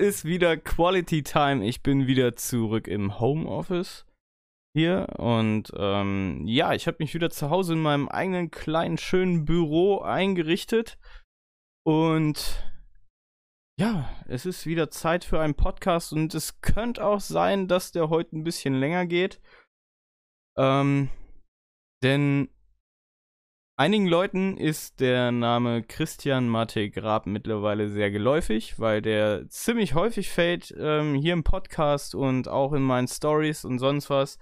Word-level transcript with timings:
ist 0.00 0.24
wieder 0.24 0.56
Quality 0.56 1.22
Time. 1.22 1.64
Ich 1.64 1.82
bin 1.82 2.06
wieder 2.06 2.34
zurück 2.34 2.88
im 2.88 3.20
Homeoffice 3.20 4.06
hier 4.74 5.06
und 5.18 5.72
ähm, 5.76 6.46
ja, 6.46 6.72
ich 6.72 6.86
habe 6.86 6.96
mich 7.00 7.12
wieder 7.14 7.30
zu 7.30 7.50
Hause 7.50 7.74
in 7.74 7.82
meinem 7.82 8.08
eigenen 8.08 8.50
kleinen 8.50 8.98
schönen 8.98 9.44
Büro 9.44 10.00
eingerichtet 10.00 10.98
und 11.84 12.64
ja, 13.78 14.08
es 14.26 14.46
ist 14.46 14.66
wieder 14.66 14.90
Zeit 14.90 15.24
für 15.24 15.40
einen 15.40 15.54
Podcast 15.54 16.12
und 16.12 16.34
es 16.34 16.60
könnte 16.60 17.04
auch 17.04 17.20
sein, 17.20 17.68
dass 17.68 17.92
der 17.92 18.08
heute 18.10 18.36
ein 18.36 18.44
bisschen 18.44 18.74
länger 18.74 19.06
geht. 19.06 19.40
Ähm, 20.58 21.08
denn 22.02 22.48
einigen 23.80 24.06
Leuten 24.06 24.56
ist 24.56 25.00
der 25.00 25.32
Name 25.32 25.82
Christian 25.82 26.48
Mate 26.48 26.90
Grab 26.90 27.26
mittlerweile 27.26 27.88
sehr 27.88 28.10
geläufig, 28.10 28.78
weil 28.78 29.02
der 29.02 29.48
ziemlich 29.48 29.94
häufig 29.94 30.30
fällt 30.30 30.74
ähm, 30.78 31.14
hier 31.14 31.32
im 31.32 31.44
Podcast 31.44 32.14
und 32.14 32.48
auch 32.48 32.72
in 32.72 32.82
meinen 32.82 33.08
Stories 33.08 33.64
und 33.64 33.78
sonst 33.78 34.10
was. 34.10 34.38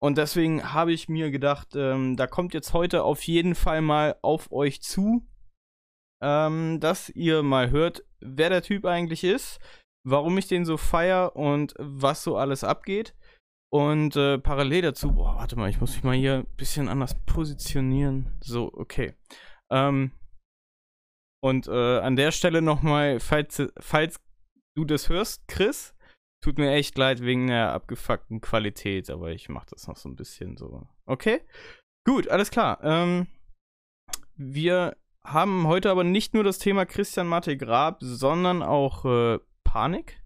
Und 0.00 0.18
deswegen 0.18 0.72
habe 0.74 0.92
ich 0.92 1.08
mir 1.08 1.30
gedacht, 1.30 1.68
ähm, 1.74 2.16
da 2.16 2.26
kommt 2.26 2.54
jetzt 2.54 2.74
heute 2.74 3.04
auf 3.04 3.22
jeden 3.22 3.54
Fall 3.54 3.80
mal 3.80 4.16
auf 4.22 4.52
euch 4.52 4.82
zu 4.82 5.26
ähm, 6.24 6.80
dass 6.80 7.10
ihr 7.10 7.42
mal 7.42 7.70
hört, 7.70 8.02
wer 8.20 8.48
der 8.48 8.62
Typ 8.62 8.86
eigentlich 8.86 9.24
ist, 9.24 9.58
warum 10.04 10.38
ich 10.38 10.48
den 10.48 10.64
so 10.64 10.78
feier 10.78 11.36
und 11.36 11.74
was 11.78 12.22
so 12.22 12.38
alles 12.38 12.64
abgeht. 12.64 13.14
Und 13.74 14.14
äh, 14.14 14.38
parallel 14.38 14.82
dazu, 14.82 15.10
boah, 15.14 15.34
warte 15.34 15.56
mal, 15.56 15.68
ich 15.68 15.80
muss 15.80 15.94
mich 15.94 16.04
mal 16.04 16.14
hier 16.14 16.34
ein 16.34 16.56
bisschen 16.56 16.88
anders 16.88 17.16
positionieren. 17.26 18.30
So, 18.40 18.72
okay. 18.72 19.14
Ähm, 19.68 20.12
und 21.42 21.66
äh, 21.66 21.98
an 21.98 22.14
der 22.14 22.30
Stelle 22.30 22.62
nochmal, 22.62 23.18
falls, 23.18 23.60
falls 23.80 24.20
du 24.76 24.84
das 24.84 25.08
hörst, 25.08 25.48
Chris, 25.48 25.92
tut 26.40 26.56
mir 26.56 26.70
echt 26.70 26.96
leid 26.96 27.20
wegen 27.22 27.48
der 27.48 27.72
abgefuckten 27.72 28.40
Qualität, 28.40 29.10
aber 29.10 29.32
ich 29.32 29.48
mach 29.48 29.64
das 29.64 29.88
noch 29.88 29.96
so 29.96 30.08
ein 30.08 30.14
bisschen 30.14 30.56
so. 30.56 30.86
Okay? 31.06 31.40
Gut, 32.06 32.28
alles 32.28 32.52
klar. 32.52 32.78
Ähm, 32.84 33.26
wir 34.36 34.96
haben 35.24 35.66
heute 35.66 35.90
aber 35.90 36.04
nicht 36.04 36.32
nur 36.32 36.44
das 36.44 36.60
Thema 36.60 36.86
Christian 36.86 37.26
Mate 37.26 37.56
Grab, 37.56 37.98
sondern 38.02 38.62
auch 38.62 39.04
äh, 39.04 39.40
Panik. 39.64 40.23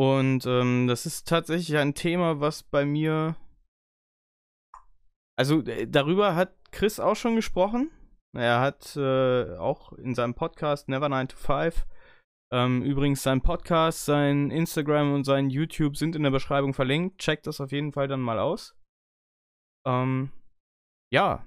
Und 0.00 0.46
ähm, 0.46 0.86
das 0.86 1.04
ist 1.04 1.28
tatsächlich 1.28 1.76
ein 1.76 1.92
Thema, 1.92 2.40
was 2.40 2.62
bei 2.62 2.86
mir. 2.86 3.36
Also 5.38 5.60
äh, 5.66 5.86
darüber 5.86 6.34
hat 6.34 6.54
Chris 6.72 6.98
auch 6.98 7.16
schon 7.16 7.36
gesprochen. 7.36 7.90
Er 8.34 8.62
hat 8.62 8.96
äh, 8.96 9.58
auch 9.58 9.92
in 9.92 10.14
seinem 10.14 10.32
Podcast 10.32 10.88
Never 10.88 11.10
9 11.10 11.28
to 11.28 11.36
5. 11.36 11.86
Ähm, 12.50 12.82
übrigens, 12.82 13.22
sein 13.22 13.42
Podcast, 13.42 14.06
sein 14.06 14.50
Instagram 14.50 15.12
und 15.12 15.24
sein 15.24 15.50
YouTube 15.50 15.98
sind 15.98 16.16
in 16.16 16.22
der 16.22 16.30
Beschreibung 16.30 16.72
verlinkt. 16.72 17.18
Checkt 17.18 17.46
das 17.46 17.60
auf 17.60 17.70
jeden 17.70 17.92
Fall 17.92 18.08
dann 18.08 18.22
mal 18.22 18.38
aus. 18.38 18.74
Ähm, 19.86 20.32
ja, 21.12 21.46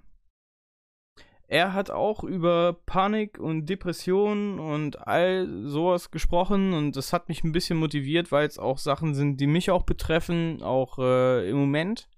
er 1.53 1.73
hat 1.73 1.91
auch 1.91 2.23
über 2.23 2.73
Panik 2.73 3.37
und 3.37 3.67
Depression 3.67 4.57
und 4.57 5.07
all 5.07 5.47
sowas 5.67 6.09
gesprochen 6.09 6.73
und 6.73 6.95
das 6.95 7.13
hat 7.13 7.29
mich 7.29 7.43
ein 7.43 7.51
bisschen 7.51 7.77
motiviert, 7.77 8.31
weil 8.31 8.47
es 8.47 8.57
auch 8.57 8.79
Sachen 8.79 9.13
sind, 9.13 9.39
die 9.39 9.45
mich 9.45 9.69
auch 9.69 9.83
betreffen, 9.83 10.63
auch 10.63 10.97
äh, 10.97 11.47
im 11.47 11.57
Moment. 11.57 12.09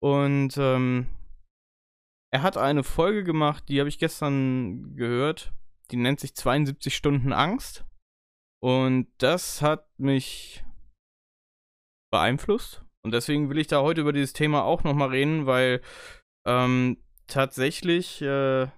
Und 0.00 0.56
ähm, 0.58 1.08
er 2.32 2.42
hat 2.42 2.56
eine 2.56 2.84
Folge 2.84 3.24
gemacht, 3.24 3.64
die 3.68 3.80
habe 3.80 3.88
ich 3.88 3.98
gestern 3.98 4.94
gehört. 4.94 5.52
Die 5.90 5.96
nennt 5.96 6.20
sich 6.20 6.36
72 6.36 6.94
Stunden 6.94 7.32
Angst. 7.32 7.84
Und 8.62 9.08
das 9.18 9.60
hat 9.60 9.88
mich 9.98 10.64
beeinflusst. 12.12 12.84
Und 13.04 13.12
deswegen 13.12 13.50
will 13.50 13.58
ich 13.58 13.66
da 13.66 13.82
heute 13.82 14.02
über 14.02 14.12
dieses 14.12 14.34
Thema 14.34 14.62
auch 14.62 14.84
nochmal 14.84 15.08
reden, 15.08 15.46
weil 15.46 15.82
ähm, 16.46 17.02
tatsächlich, 17.30 18.20
äh, 18.22 18.68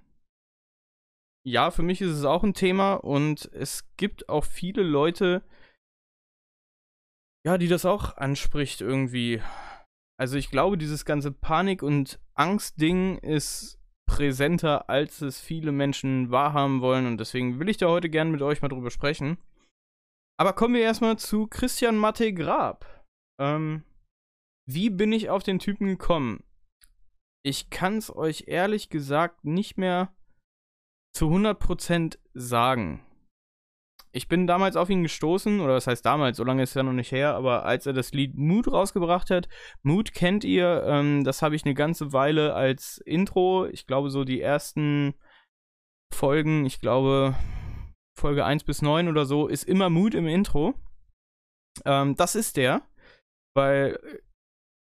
ja, 1.44 1.70
für 1.70 1.82
mich 1.82 2.00
ist 2.00 2.12
es 2.12 2.24
auch 2.24 2.44
ein 2.44 2.54
Thema 2.54 2.94
und 2.94 3.50
es 3.52 3.88
gibt 3.96 4.28
auch 4.28 4.44
viele 4.44 4.82
Leute, 4.82 5.42
ja, 7.44 7.58
die 7.58 7.68
das 7.68 7.84
auch 7.84 8.16
anspricht 8.16 8.80
irgendwie. 8.80 9.42
Also 10.18 10.36
ich 10.36 10.50
glaube, 10.50 10.78
dieses 10.78 11.04
ganze 11.04 11.32
Panik- 11.32 11.82
und 11.82 12.20
Angst-Ding 12.34 13.18
ist 13.18 13.80
präsenter, 14.06 14.88
als 14.88 15.20
es 15.22 15.40
viele 15.40 15.72
Menschen 15.72 16.30
wahrhaben 16.30 16.80
wollen 16.80 17.06
und 17.06 17.18
deswegen 17.18 17.58
will 17.58 17.68
ich 17.68 17.78
da 17.78 17.88
heute 17.88 18.08
gerne 18.08 18.30
mit 18.30 18.42
euch 18.42 18.62
mal 18.62 18.68
drüber 18.68 18.90
sprechen. 18.90 19.38
Aber 20.38 20.52
kommen 20.52 20.74
wir 20.74 20.82
erstmal 20.82 21.18
zu 21.18 21.46
Christian 21.46 21.96
Matte 21.96 22.32
Grab. 22.32 23.06
Ähm, 23.40 23.84
wie 24.68 24.90
bin 24.90 25.12
ich 25.12 25.30
auf 25.30 25.42
den 25.42 25.58
Typen 25.58 25.86
gekommen? 25.86 26.44
Ich 27.42 27.70
kann 27.70 27.98
es 27.98 28.14
euch 28.14 28.44
ehrlich 28.46 28.88
gesagt 28.88 29.44
nicht 29.44 29.78
mehr 29.78 30.14
zu 31.14 31.26
100% 31.26 32.18
sagen. 32.34 33.04
Ich 34.14 34.28
bin 34.28 34.46
damals 34.46 34.76
auf 34.76 34.90
ihn 34.90 35.02
gestoßen, 35.02 35.60
oder 35.60 35.74
was 35.74 35.86
heißt 35.86 36.04
damals, 36.04 36.36
so 36.36 36.44
lange 36.44 36.62
ist 36.62 36.70
es 36.70 36.74
ja 36.74 36.82
noch 36.82 36.92
nicht 36.92 37.12
her, 37.12 37.34
aber 37.34 37.64
als 37.64 37.86
er 37.86 37.94
das 37.94 38.12
Lied 38.12 38.36
Mood 38.36 38.70
rausgebracht 38.70 39.30
hat, 39.30 39.48
Mood 39.82 40.12
kennt 40.12 40.44
ihr, 40.44 40.84
ähm, 40.86 41.24
das 41.24 41.40
habe 41.40 41.56
ich 41.56 41.64
eine 41.64 41.74
ganze 41.74 42.12
Weile 42.12 42.54
als 42.54 42.98
Intro, 42.98 43.66
ich 43.66 43.86
glaube 43.86 44.10
so 44.10 44.24
die 44.24 44.40
ersten 44.40 45.14
Folgen, 46.12 46.66
ich 46.66 46.78
glaube 46.78 47.34
Folge 48.18 48.44
1 48.44 48.64
bis 48.64 48.82
9 48.82 49.08
oder 49.08 49.24
so, 49.24 49.48
ist 49.48 49.64
immer 49.64 49.88
Mood 49.88 50.14
im 50.14 50.26
Intro. 50.26 50.74
Ähm, 51.86 52.14
das 52.16 52.34
ist 52.34 52.58
der, 52.58 52.82
weil 53.56 53.98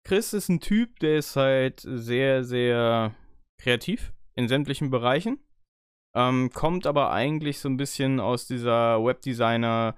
Chris 0.07 0.33
ist 0.35 0.49
ein 0.49 0.61
Typ, 0.61 1.01
der 1.01 1.17
ist 1.17 1.35
halt 1.35 1.81
sehr, 1.85 2.45
sehr 2.45 3.13
kreativ 3.59 4.13
in 4.37 4.47
sämtlichen 4.47 4.89
Bereichen. 4.89 5.41
Ähm, 6.15 6.51
kommt 6.55 6.87
aber 6.87 7.11
eigentlich 7.11 7.59
so 7.59 7.69
ein 7.69 7.77
bisschen 7.77 8.21
aus 8.21 8.47
dieser 8.47 9.05
Webdesigner 9.05 9.97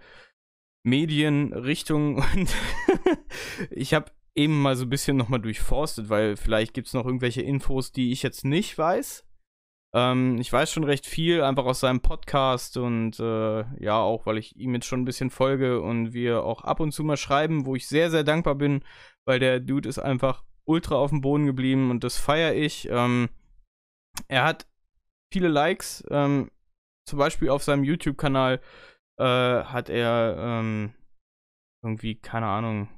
Medienrichtung 0.82 2.24
und 2.34 2.48
ich 3.70 3.92
habe 3.92 4.10
eben 4.34 4.62
mal 4.62 4.76
so 4.76 4.86
ein 4.86 4.88
bisschen 4.88 5.18
nochmal 5.18 5.42
durchforstet, 5.42 6.08
weil 6.08 6.38
vielleicht 6.38 6.72
gibt 6.72 6.86
es 6.86 6.94
noch 6.94 7.04
irgendwelche 7.04 7.42
Infos, 7.42 7.92
die 7.92 8.10
ich 8.10 8.22
jetzt 8.22 8.46
nicht 8.46 8.78
weiß. 8.78 9.28
Ähm, 9.94 10.38
ich 10.38 10.50
weiß 10.50 10.72
schon 10.72 10.84
recht 10.84 11.06
viel, 11.06 11.42
einfach 11.42 11.66
aus 11.66 11.80
seinem 11.80 12.00
Podcast 12.00 12.78
und 12.78 13.20
äh, 13.20 13.64
ja, 13.82 13.98
auch 13.98 14.24
weil 14.24 14.38
ich 14.38 14.56
ihm 14.56 14.72
jetzt 14.74 14.86
schon 14.86 15.02
ein 15.02 15.06
bisschen 15.06 15.28
folge 15.28 15.82
und 15.82 16.14
wir 16.14 16.44
auch 16.44 16.62
ab 16.62 16.80
und 16.80 16.92
zu 16.92 17.04
mal 17.04 17.18
schreiben, 17.18 17.66
wo 17.66 17.74
ich 17.74 17.88
sehr, 17.88 18.10
sehr 18.10 18.24
dankbar 18.24 18.54
bin, 18.54 18.82
weil 19.28 19.38
der 19.38 19.60
Dude 19.60 19.86
ist 19.86 19.98
einfach 19.98 20.42
ultra 20.64 20.94
auf 20.94 21.10
dem 21.10 21.20
Boden 21.20 21.44
geblieben 21.44 21.90
und 21.90 22.02
das 22.02 22.16
feiere 22.16 22.54
ich. 22.54 22.88
Ähm, 22.90 23.28
er 24.26 24.44
hat 24.44 24.66
viele 25.30 25.48
Likes, 25.48 26.02
ähm, 26.10 26.50
zum 27.06 27.18
Beispiel 27.18 27.50
auf 27.50 27.62
seinem 27.62 27.84
YouTube-Kanal 27.84 28.62
äh, 29.18 29.24
hat 29.24 29.90
er 29.90 30.36
ähm, 30.38 30.94
irgendwie, 31.84 32.14
keine 32.14 32.46
Ahnung, 32.46 32.88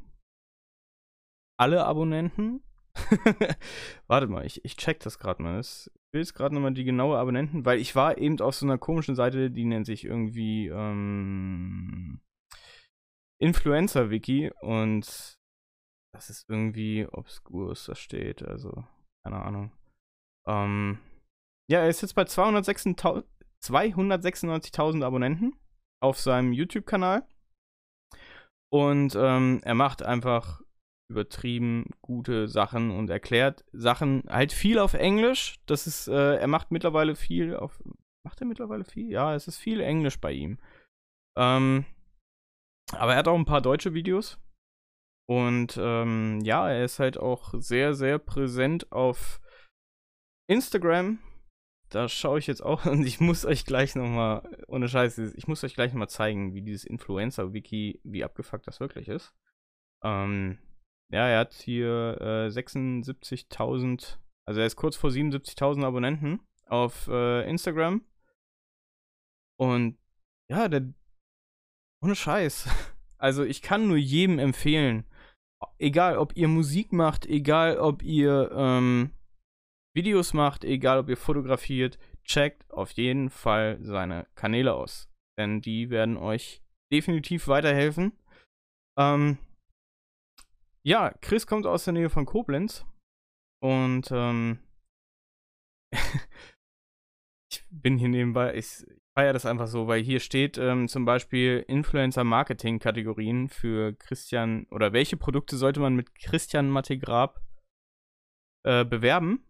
alle 1.59 1.85
Abonnenten. 1.85 2.63
Warte 4.07 4.29
mal, 4.29 4.47
ich, 4.47 4.65
ich 4.65 4.77
check 4.77 5.01
das 5.01 5.19
gerade 5.19 5.43
mal. 5.43 5.59
Ich 5.59 5.91
will 6.13 6.21
jetzt 6.21 6.35
gerade 6.35 6.55
nochmal 6.55 6.75
die 6.75 6.85
genaue 6.85 7.19
Abonnenten, 7.19 7.65
weil 7.65 7.81
ich 7.81 7.97
war 7.97 8.19
eben 8.19 8.41
auf 8.41 8.55
so 8.55 8.67
einer 8.67 8.79
komischen 8.79 9.17
Seite, 9.17 9.51
die 9.51 9.65
nennt 9.65 9.87
sich 9.87 10.05
irgendwie 10.05 10.69
ähm, 10.69 12.21
Influencer-Wiki 13.41 14.53
und 14.61 15.40
das 16.13 16.31
ist 16.31 16.49
irgendwie 16.49 17.07
obskur, 17.07 17.69
was 17.71 17.85
da 17.85 17.95
steht. 17.95 18.43
Also, 18.43 18.85
keine 19.25 19.43
Ahnung. 19.43 19.71
Ähm, 20.47 20.99
ja, 21.71 21.81
er 21.81 21.89
ist 21.89 22.03
jetzt 22.03 22.15
bei 22.15 22.25
296.000 22.25 25.05
Abonnenten 25.05 25.55
auf 26.03 26.19
seinem 26.19 26.53
YouTube-Kanal. 26.53 27.27
Und 28.73 29.17
ähm, 29.17 29.61
er 29.65 29.75
macht 29.75 30.03
einfach 30.03 30.63
übertrieben 31.11 31.91
gute 32.03 32.49
Sachen 32.49 32.93
und 32.93 33.11
erklärt 33.11 33.65
Sachen 33.73 34.23
halt 34.29 34.53
viel 34.53 34.79
auf 34.79 34.95
Englisch. 34.95 35.61
Das 35.67 35.87
ist, 35.87 36.09
äh, 36.09 36.37
er 36.37 36.47
macht 36.47 36.71
mittlerweile 36.71 37.17
viel 37.17 37.57
auf. 37.57 37.83
Macht 38.25 38.41
er 38.41 38.47
mittlerweile 38.47 38.85
viel? 38.85 39.11
Ja, 39.11 39.35
es 39.35 39.49
ist 39.49 39.59
viel 39.59 39.81
Englisch 39.81 40.21
bei 40.21 40.33
ihm. 40.33 40.59
Ähm, 41.37 41.85
aber 42.93 43.13
er 43.13 43.19
hat 43.19 43.29
auch 43.29 43.39
ein 43.39 43.45
paar 43.45 43.63
deutsche 43.63 43.95
Videos. 43.95 44.39
Und 45.31 45.79
ähm, 45.81 46.41
ja, 46.43 46.69
er 46.69 46.85
ist 46.85 46.99
halt 46.99 47.17
auch 47.17 47.55
sehr, 47.57 47.95
sehr 47.95 48.19
präsent 48.19 48.91
auf 48.91 49.41
Instagram. 50.49 51.21
Da 51.89 52.09
schaue 52.09 52.41
ich 52.41 52.49
jetzt 52.49 52.65
auch 52.65 52.85
und 52.87 53.07
ich 53.07 53.21
muss 53.21 53.45
euch 53.45 53.65
gleich 53.65 53.95
nochmal, 53.95 54.43
ohne 54.67 54.89
Scheiße, 54.89 55.33
ich 55.37 55.47
muss 55.47 55.63
euch 55.63 55.75
gleich 55.75 55.93
nochmal 55.93 56.09
zeigen, 56.09 56.53
wie 56.53 56.63
dieses 56.63 56.83
Influencer-Wiki, 56.83 58.01
wie 58.03 58.25
abgefuckt 58.25 58.67
das 58.67 58.81
wirklich 58.81 59.07
ist. 59.07 59.33
Ähm, 60.03 60.59
ja, 61.13 61.29
er 61.29 61.39
hat 61.39 61.53
hier 61.55 62.19
äh, 62.21 62.49
76.000, 62.49 64.19
also 64.47 64.61
er 64.61 64.67
ist 64.67 64.75
kurz 64.75 64.97
vor 64.97 65.11
77.000 65.11 65.85
Abonnenten 65.85 66.41
auf 66.67 67.07
äh, 67.07 67.49
Instagram. 67.49 68.05
Und 69.61 69.97
ja, 70.49 70.67
der 70.67 70.93
ohne 72.03 72.17
Scheiß. 72.17 72.69
Also 73.23 73.45
ich 73.45 73.61
kann 73.61 73.87
nur 73.87 73.99
jedem 73.99 74.39
empfehlen, 74.39 75.05
egal 75.79 76.19
ob 76.19 76.37
ihr 76.37 76.49
Musik 76.49 76.93
macht, 76.93 77.27
egal 77.27 77.79
ob 77.79 78.03
ihr 78.03 78.51
ähm, 78.53 79.11
Videos 79.95 80.33
macht, 80.33 80.65
egal 80.65 80.99
ob 80.99 81.09
ihr 81.09 81.17
fotografiert, 81.17 81.99
checkt 82.25 82.71
auf 82.71 82.93
jeden 82.93 83.31
Fall 83.31 83.79
seine 83.83 84.27
Kanäle 84.35 84.75
aus. 84.75 85.09
Denn 85.39 85.61
die 85.61 85.91
werden 85.91 86.17
euch 86.17 86.63
definitiv 86.93 87.49
weiterhelfen. 87.49 88.13
Ähm, 88.99 89.39
ja, 90.83 91.13
Chris 91.21 91.47
kommt 91.47 91.67
aus 91.67 91.85
der 91.85 91.93
Nähe 91.95 92.11
von 92.11 92.27
Koblenz. 92.27 92.85
Und 93.63 94.11
ähm, 94.11 94.59
ich 97.53 97.65
bin 97.71 97.99
hier 97.99 98.09
nebenbei, 98.09 98.55
ich 98.55 98.87
feiere 99.17 99.33
das 99.33 99.47
einfach 99.47 99.67
so, 99.67 99.87
weil 99.87 100.03
hier 100.03 100.21
steht 100.21 100.59
ähm, 100.59 100.89
zum 100.89 101.05
Beispiel 101.05 101.65
Influencer-Marketing-Kategorien 101.67 103.49
für 103.49 103.95
Christian 103.95 104.67
oder 104.71 104.93
welche 104.93 105.17
Produkte 105.17 105.57
sollte 105.57 105.81
man 105.81 105.95
mit 105.95 106.15
Christian 106.15 106.71
Mattegrab 106.71 107.41
äh, 108.65 108.85
bewerben. 108.85 109.45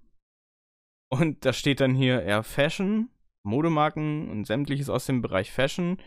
Und 1.12 1.44
da 1.44 1.52
steht 1.52 1.80
dann 1.80 1.94
hier 1.94 2.22
eher 2.22 2.42
Fashion, 2.42 3.10
Modemarken 3.44 4.30
und 4.30 4.46
sämtliches 4.46 4.88
aus 4.88 5.06
dem 5.06 5.22
Bereich 5.22 5.50
Fashion. 5.50 6.00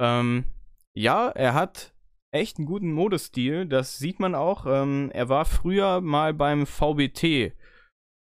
Ähm, 0.00 0.44
ja, 0.96 1.28
er 1.28 1.54
hat 1.54 1.94
echt 2.32 2.58
einen 2.58 2.66
guten 2.66 2.92
Modestil, 2.92 3.66
das 3.66 3.98
sieht 3.98 4.18
man 4.18 4.34
auch. 4.34 4.66
Ähm, 4.66 5.10
er 5.12 5.28
war 5.28 5.44
früher 5.44 6.00
mal 6.00 6.34
beim 6.34 6.66
VBT 6.66 7.52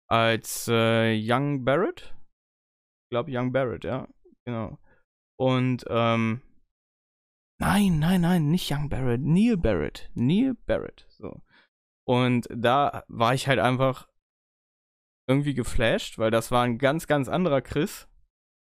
als 0.10 0.68
äh, 0.70 1.14
Young 1.20 1.66
Barrett. 1.66 2.16
Ich 3.06 3.10
glaube 3.10 3.32
Young 3.34 3.52
Barrett, 3.52 3.84
ja. 3.84 4.08
Genau. 4.48 4.80
Und, 5.38 5.84
ähm, 5.90 6.42
nein, 7.60 8.00
nein, 8.00 8.22
nein, 8.22 8.50
nicht 8.50 8.72
Young 8.72 8.88
Barrett, 8.88 9.20
Neil 9.20 9.58
Barrett. 9.58 10.10
Neil 10.14 10.54
Barrett, 10.66 11.06
so. 11.10 11.42
Und 12.08 12.48
da 12.50 13.04
war 13.10 13.34
ich 13.34 13.50
halt 13.50 13.60
einfach 13.60 14.08
irgendwie 15.30 15.54
geflasht, 15.54 16.18
weil 16.18 16.32
das 16.32 16.50
war 16.50 16.64
ein 16.64 16.78
ganz, 16.78 17.08
ganz 17.08 17.28
anderer 17.28 17.62
Chris. 17.62 18.08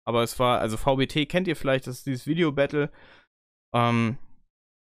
Aber 0.06 0.22
es 0.22 0.38
war, 0.38 0.60
also 0.60 0.78
VBT 0.78 1.28
kennt 1.28 1.48
ihr 1.48 1.56
vielleicht, 1.56 1.88
das 1.88 1.98
ist 1.98 2.06
dieses 2.06 2.27
Video-Battle. 2.27 2.92
Ähm, 3.74 4.19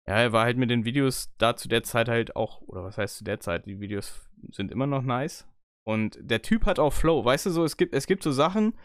ja, 0.07 0.15
er 0.15 0.33
war 0.33 0.45
halt 0.45 0.57
mit 0.57 0.71
den 0.71 0.85
Videos 0.85 1.35
da 1.39 1.57
zu 1.57 1.67
der 1.67 1.83
Zeit 1.83 2.09
halt 2.09 2.37
auch, 2.37 2.61
oder 2.61 2.85
was 2.85 2.97
heißt 2.97 3.17
zu 3.17 3.25
der 3.25 3.41
Zeit, 3.41 3.67
die 3.67 3.81
Videos 3.81 4.31
sind 4.53 4.71
immer 4.71 4.87
noch 4.87 5.03
nice. 5.03 5.49
Und 5.85 6.17
der 6.21 6.43
Typ 6.43 6.65
hat 6.65 6.79
auch 6.79 6.93
Flow, 6.93 7.25
weißt 7.25 7.47
du 7.47 7.51
so, 7.51 7.65
es 7.65 7.77
gibt, 7.77 7.93
es 7.93 8.07
gibt 8.07 8.23
so 8.23 8.31
Sachen, 8.31 8.79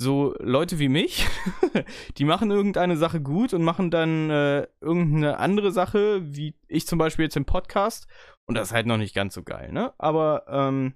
so 0.00 0.34
Leute 0.38 0.78
wie 0.78 0.88
mich, 0.88 1.26
die 2.16 2.24
machen 2.24 2.50
irgendeine 2.50 2.96
Sache 2.96 3.20
gut 3.20 3.52
und 3.52 3.62
machen 3.62 3.90
dann 3.90 4.30
äh, 4.30 4.66
irgendeine 4.80 5.38
andere 5.38 5.72
Sache, 5.72 6.22
wie 6.24 6.54
ich 6.68 6.86
zum 6.86 6.98
Beispiel 6.98 7.26
jetzt 7.26 7.36
im 7.36 7.44
Podcast. 7.44 8.06
Und 8.48 8.54
das 8.54 8.68
ist 8.68 8.74
halt 8.74 8.86
noch 8.86 8.96
nicht 8.96 9.14
ganz 9.14 9.34
so 9.34 9.42
geil, 9.42 9.72
ne? 9.72 9.92
Aber 9.98 10.44
ähm, 10.48 10.94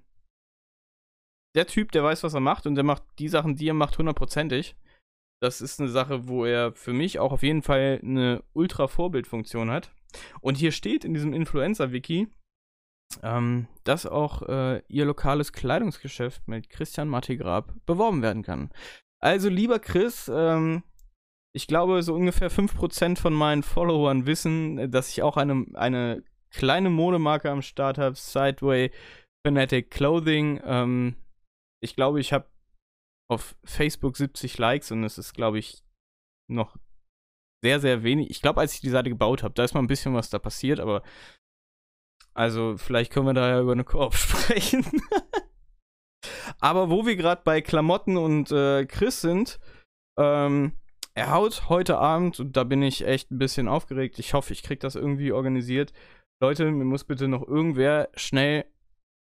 der 1.55 1.67
Typ, 1.67 1.91
der 1.91 2.03
weiß, 2.03 2.23
was 2.23 2.33
er 2.33 2.39
macht 2.39 2.65
und 2.65 2.73
der 2.73 2.83
macht 2.83 3.03
die 3.19 3.29
Sachen, 3.29 3.55
die 3.55 3.69
er 3.69 3.75
macht, 3.75 3.97
hundertprozentig. 3.99 4.75
Das 5.39 5.61
ist 5.61 5.79
eine 5.79 5.89
Sache, 5.89 6.27
wo 6.27 6.43
er 6.43 6.73
für 6.73 6.93
mich 6.93 7.19
auch 7.19 7.31
auf 7.31 7.43
jeden 7.43 7.61
Fall 7.61 7.99
eine 8.01 8.43
Ultra-Vorbildfunktion 8.53 9.69
hat. 9.69 9.91
Und 10.41 10.55
hier 10.55 10.71
steht 10.71 11.05
in 11.05 11.13
diesem 11.13 11.31
Influencer-Wiki, 11.31 12.27
ähm, 13.23 13.67
dass 13.83 14.05
auch 14.05 14.41
äh, 14.43 14.81
ihr 14.87 15.05
lokales 15.05 15.53
Kleidungsgeschäft 15.53 16.47
mit 16.47 16.69
Christian 16.69 17.07
Mattigrab 17.07 17.73
beworben 17.85 18.21
werden 18.21 18.43
kann. 18.43 18.71
Also, 19.21 19.49
lieber 19.49 19.79
Chris, 19.79 20.29
ähm, 20.33 20.83
ich 21.55 21.67
glaube, 21.67 22.03
so 22.03 22.13
ungefähr 22.13 22.51
5% 22.51 23.17
von 23.17 23.33
meinen 23.33 23.63
Followern 23.63 24.25
wissen, 24.25 24.91
dass 24.91 25.09
ich 25.09 25.23
auch 25.23 25.37
eine, 25.37 25.65
eine 25.73 26.23
kleine 26.51 26.89
Modemarke 26.89 27.49
am 27.49 27.61
Start 27.61 27.97
habe, 27.97 28.15
Sideway 28.15 28.91
Fanatic 29.45 29.91
Clothing. 29.91 30.61
Ähm, 30.63 31.15
ich 31.81 31.95
glaube, 31.95 32.19
ich 32.19 32.33
habe 32.33 32.49
auf 33.31 33.55
Facebook 33.63 34.17
70 34.17 34.57
Likes 34.57 34.91
und 34.91 35.03
es 35.03 35.17
ist, 35.17 35.33
glaube 35.33 35.59
ich, 35.59 35.83
noch 36.49 36.77
sehr, 37.63 37.79
sehr 37.79 38.03
wenig. 38.03 38.29
Ich 38.29 38.41
glaube, 38.41 38.59
als 38.59 38.73
ich 38.73 38.81
die 38.81 38.89
Seite 38.89 39.09
gebaut 39.09 39.43
habe, 39.43 39.53
da 39.53 39.63
ist 39.63 39.73
mal 39.73 39.79
ein 39.79 39.87
bisschen 39.87 40.13
was 40.13 40.29
da 40.29 40.39
passiert, 40.39 40.79
aber 40.79 41.03
also, 42.35 42.75
vielleicht 42.77 43.11
können 43.11 43.27
wir 43.27 43.33
da 43.33 43.49
ja 43.49 43.61
über 43.61 43.71
eine 43.71 43.85
Koop 43.85 44.13
sprechen. 44.15 44.85
Aber 46.59 46.89
wo 46.89 47.05
wir 47.05 47.15
gerade 47.15 47.41
bei 47.43 47.61
Klamotten 47.61 48.17
und 48.17 48.51
äh, 48.51 48.85
Chris 48.85 49.21
sind, 49.21 49.59
ähm, 50.19 50.73
er 51.13 51.31
haut 51.31 51.69
heute 51.69 51.97
Abend, 51.97 52.39
und 52.39 52.57
da 52.57 52.65
bin 52.65 52.81
ich 52.81 53.07
echt 53.07 53.31
ein 53.31 53.37
bisschen 53.37 53.69
aufgeregt. 53.69 54.19
Ich 54.19 54.33
hoffe, 54.33 54.51
ich 54.51 54.63
kriege 54.63 54.79
das 54.79 54.95
irgendwie 54.95 55.31
organisiert. 55.31 55.93
Leute, 56.41 56.69
mir 56.69 56.83
muss 56.83 57.05
bitte 57.05 57.29
noch 57.29 57.47
irgendwer 57.47 58.09
schnell 58.15 58.65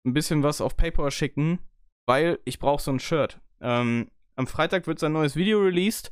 ein 0.06 0.15
bisschen 0.15 0.43
was 0.43 0.62
auf 0.62 0.77
PayPal 0.77 1.11
schicken, 1.11 1.59
weil 2.06 2.39
ich 2.45 2.59
brauche 2.59 2.83
so 2.83 2.91
ein 2.91 3.01
Shirt. 3.01 3.41
Ähm, 3.61 4.11
am 4.37 4.47
Freitag 4.47 4.87
wird 4.87 4.99
sein 4.99 5.12
neues 5.12 5.37
Video 5.37 5.61
released 5.61 6.11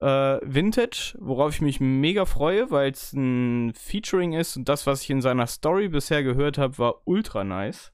äh, 0.00 0.40
Vintage, 0.42 1.16
worauf 1.18 1.54
ich 1.54 1.60
mich 1.60 1.80
mega 1.80 2.24
freue, 2.24 2.70
weil 2.70 2.90
es 2.90 3.12
ein 3.12 3.72
Featuring 3.74 4.32
ist 4.32 4.56
und 4.56 4.68
das, 4.68 4.86
was 4.86 5.02
ich 5.02 5.10
in 5.10 5.20
seiner 5.20 5.46
Story 5.46 5.88
bisher 5.88 6.22
gehört 6.22 6.58
habe, 6.58 6.78
war 6.78 7.02
ultra 7.04 7.44
nice. 7.44 7.92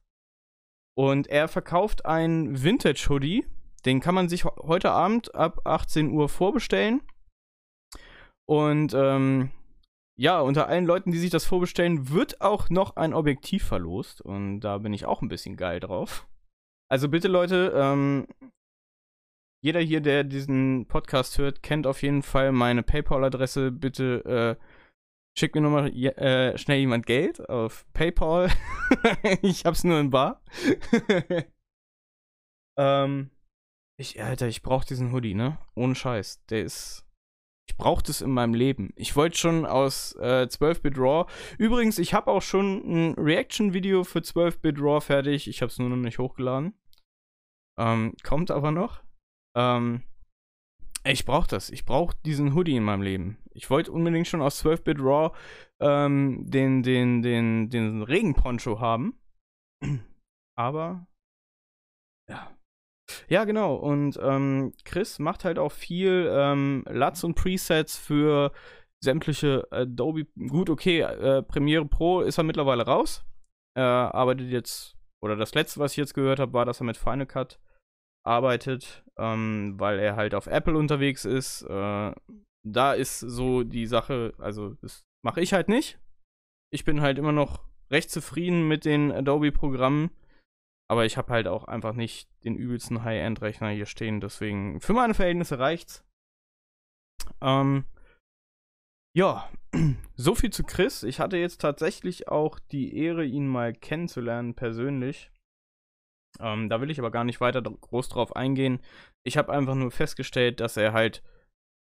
Und 0.97 1.27
er 1.27 1.49
verkauft 1.49 2.07
ein 2.07 2.63
Vintage-Hoodie, 2.63 3.47
den 3.85 4.01
kann 4.01 4.15
man 4.15 4.29
sich 4.29 4.45
heute 4.45 4.91
Abend 4.91 5.35
ab 5.35 5.61
18 5.65 6.11
Uhr 6.11 6.29
vorbestellen. 6.29 7.03
Und 8.49 8.95
ähm, 8.95 9.51
ja, 10.17 10.41
unter 10.41 10.69
allen 10.69 10.87
Leuten, 10.87 11.11
die 11.11 11.19
sich 11.19 11.31
das 11.31 11.45
vorbestellen, 11.45 12.09
wird 12.11 12.41
auch 12.41 12.71
noch 12.71 12.97
ein 12.97 13.13
Objektiv 13.13 13.65
verlost. 13.65 14.23
Und 14.23 14.61
da 14.61 14.79
bin 14.79 14.95
ich 14.95 15.05
auch 15.05 15.21
ein 15.21 15.29
bisschen 15.29 15.57
geil 15.57 15.81
drauf. 15.81 16.27
Also 16.89 17.09
bitte 17.09 17.29
Leute, 17.29 17.73
ähm, 17.77 18.27
jeder 19.67 19.81
hier, 19.81 20.01
der 20.01 20.23
diesen 20.23 20.87
Podcast 20.87 21.39
hört, 21.39 21.61
kennt 21.61 21.89
auf 21.89 22.01
jeden 22.01 22.23
Fall 22.23 22.53
meine 22.53 22.85
PayPal-Adresse. 22.85 23.73
Bitte 23.73 24.57
äh, 24.61 24.65
schickt 25.37 25.57
mir 25.57 25.61
nochmal 25.61 25.89
äh, 25.89 26.57
schnell 26.57 26.79
jemand 26.79 27.05
Geld 27.05 27.49
auf 27.51 27.85
PayPal. 27.93 28.49
ich 29.43 29.65
hab's 29.65 29.83
nur 29.83 29.99
in 29.99 30.11
Bar. 30.11 30.41
ähm, 32.79 33.33
ich, 33.99 34.23
Alter, 34.23 34.47
ich 34.47 34.63
brauch 34.63 34.85
diesen 34.85 35.11
Hoodie, 35.11 35.35
ne? 35.35 35.59
Ohne 35.75 35.97
Scheiß. 35.97 36.45
Der 36.47 36.63
ist. 36.63 37.05
Ich 37.69 37.77
brauch 37.77 38.03
das 38.03 38.21
in 38.21 38.31
meinem 38.31 38.55
Leben. 38.55 38.93
Ich 38.95 39.17
wollte 39.17 39.37
schon 39.37 39.67
aus 39.67 40.15
äh, 40.21 40.47
12-Bit 40.49 40.97
RAW. 40.97 41.29
Übrigens, 41.59 41.99
ich 41.99 42.15
habe 42.15 42.31
auch 42.31 42.43
schon 42.43 42.85
ein 42.87 43.15
Reaction-Video 43.15 44.05
für 44.05 44.21
12-Bit 44.21 44.79
RAW 44.79 45.01
fertig. 45.01 45.49
Ich 45.49 45.61
hab's 45.61 45.81
nur 45.81 45.89
noch 45.89 45.97
nicht 45.97 46.21
hochgeladen. 46.21 46.79
Ähm, 47.77 48.15
kommt 48.23 48.53
aber 48.53 48.71
noch. 48.71 49.05
Ähm, 49.57 50.03
ich 51.05 51.25
brauche 51.25 51.49
das. 51.49 51.71
Ich 51.71 51.85
brauche 51.85 52.17
diesen 52.25 52.55
Hoodie 52.55 52.77
in 52.77 52.83
meinem 52.83 53.03
Leben. 53.03 53.39
Ich 53.53 53.71
wollte 53.71 53.93
unbedingt 53.93 54.27
schon 54.27 54.43
aus 54.43 54.65
12-Bit 54.65 54.99
RAW 55.01 55.35
ähm, 55.81 56.45
den, 56.51 56.83
den, 56.83 57.23
den, 57.23 57.71
den 57.71 58.03
Regenponcho 58.03 58.81
haben. 58.81 59.19
Aber, 60.59 61.07
ja. 62.29 62.51
Ja, 63.29 63.45
genau. 63.45 63.77
Und 63.77 64.19
ähm, 64.21 64.73
Chris 64.85 65.19
macht 65.19 65.45
halt 65.45 65.59
auch 65.59 65.73
viel 65.73 66.29
ähm, 66.31 66.85
LUTs 66.89 67.23
und 67.23 67.35
Presets 67.35 67.97
für 67.97 68.53
sämtliche 69.01 69.67
Adobe. 69.71 70.27
Gut, 70.49 70.71
okay, 70.71 71.01
äh, 71.03 71.43
Premiere 71.43 71.87
Pro 71.87 72.23
ist 72.23 72.39
er 72.39 72.45
mittlerweile 72.45 72.85
raus. 72.85 73.25
Er 73.77 74.15
arbeitet 74.15 74.51
jetzt, 74.51 74.97
oder 75.23 75.37
das 75.37 75.55
letzte, 75.55 75.79
was 75.79 75.93
ich 75.93 75.99
jetzt 75.99 76.15
gehört 76.15 76.41
habe, 76.41 76.53
war, 76.53 76.65
dass 76.65 76.81
er 76.81 76.87
mit 76.87 76.97
Final 76.97 77.27
Cut 77.27 77.61
arbeitet, 78.27 79.05
ähm, 79.17 79.75
weil 79.79 79.99
er 79.99 80.17
halt 80.17 80.35
auf 80.35 80.47
Apple 80.47 80.77
unterwegs 80.77 81.25
ist. 81.25 81.63
Äh, 81.63 82.13
da 82.67 82.93
ist 82.93 83.21
so 83.21 83.63
die 83.63 83.87
Sache, 83.87 84.35
also 84.39 84.75
das 84.83 85.05
mache 85.25 85.41
ich 85.41 85.53
halt 85.53 85.69
nicht. 85.69 85.99
Ich 86.73 86.85
bin 86.85 87.01
halt 87.01 87.19
immer 87.19 87.33
noch 87.33 87.65
recht 87.91 88.11
zufrieden 88.11 88.67
mit 88.67 88.85
den 88.85 89.13
Adobe-Programmen. 89.13 90.11
Aber 90.89 91.05
ich 91.05 91.17
habe 91.17 91.33
halt 91.33 91.49
auch 91.49 91.65
einfach 91.65 91.95
nicht 91.95 92.29
den 92.45 92.57
übelsten 92.57 93.03
High-End-Rechner 93.03 93.71
hier 93.71 93.87
stehen. 93.87 94.21
Deswegen, 94.21 94.81
für 94.81 94.93
meine 94.93 95.15
Verhältnisse 95.15 95.59
reicht's. 95.59 96.05
Ähm, 97.41 97.85
ja, 99.17 99.51
so 100.15 100.35
viel 100.35 100.51
zu 100.51 100.63
Chris. 100.63 101.03
Ich 101.03 101.19
hatte 101.19 101.39
jetzt 101.39 101.61
tatsächlich 101.61 102.29
auch 102.29 102.59
die 102.59 102.97
Ehre, 102.97 103.25
ihn 103.25 103.49
mal 103.49 103.73
kennenzulernen 103.73 104.55
persönlich. 104.55 105.33
Ähm, 106.41 106.69
da 106.69 106.81
will 106.81 106.91
ich 106.91 106.99
aber 106.99 107.11
gar 107.11 107.25
nicht 107.25 107.41
weiter 107.41 107.63
groß 107.63 108.09
drauf 108.09 108.37
eingehen. 108.37 108.81
Ich 109.25 109.37
habe 109.37 109.53
einfach 109.53 109.75
nur 109.75 109.91
festgestellt, 109.91 110.61
dass 110.61 110.77
er 110.77 110.93
halt 110.93 111.23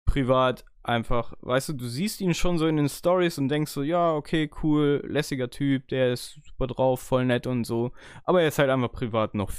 privat 0.07 0.65
einfach, 0.83 1.33
weißt 1.41 1.71
du, 1.71 1.73
du 1.75 1.87
siehst 1.87 2.21
ihn 2.21 2.35
schon 2.35 2.59
so 2.59 2.67
in 2.67 2.77
den 2.77 2.89
Stories 2.89 3.39
und 3.39 3.49
denkst 3.49 3.71
so, 3.71 3.83
ja, 3.83 4.13
okay, 4.15 4.51
cool, 4.63 5.03
lässiger 5.07 5.49
Typ, 5.49 5.89
der 5.89 6.13
ist 6.13 6.41
super 6.45 6.67
drauf, 6.67 7.01
voll 7.01 7.25
nett 7.25 7.47
und 7.47 7.65
so. 7.65 7.93
Aber 8.25 8.43
er 8.43 8.49
ist 8.49 8.59
halt 8.59 8.71
einfach 8.71 8.93
privat 8.93 9.35
noch, 9.35 9.53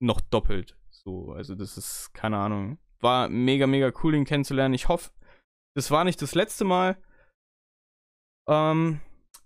noch 0.00 0.20
doppelt. 0.20 0.76
So, 0.90 1.32
also 1.32 1.54
das 1.54 1.76
ist, 1.76 2.12
keine 2.14 2.38
Ahnung. 2.38 2.78
War 3.00 3.28
mega, 3.28 3.66
mega 3.66 3.92
cool, 4.02 4.14
ihn 4.14 4.24
kennenzulernen. 4.24 4.74
Ich 4.74 4.88
hoffe, 4.88 5.10
das 5.76 5.90
war 5.90 6.04
nicht 6.04 6.22
das 6.22 6.34
letzte 6.34 6.64
Mal. 6.64 6.96
Ähm, 8.48 9.00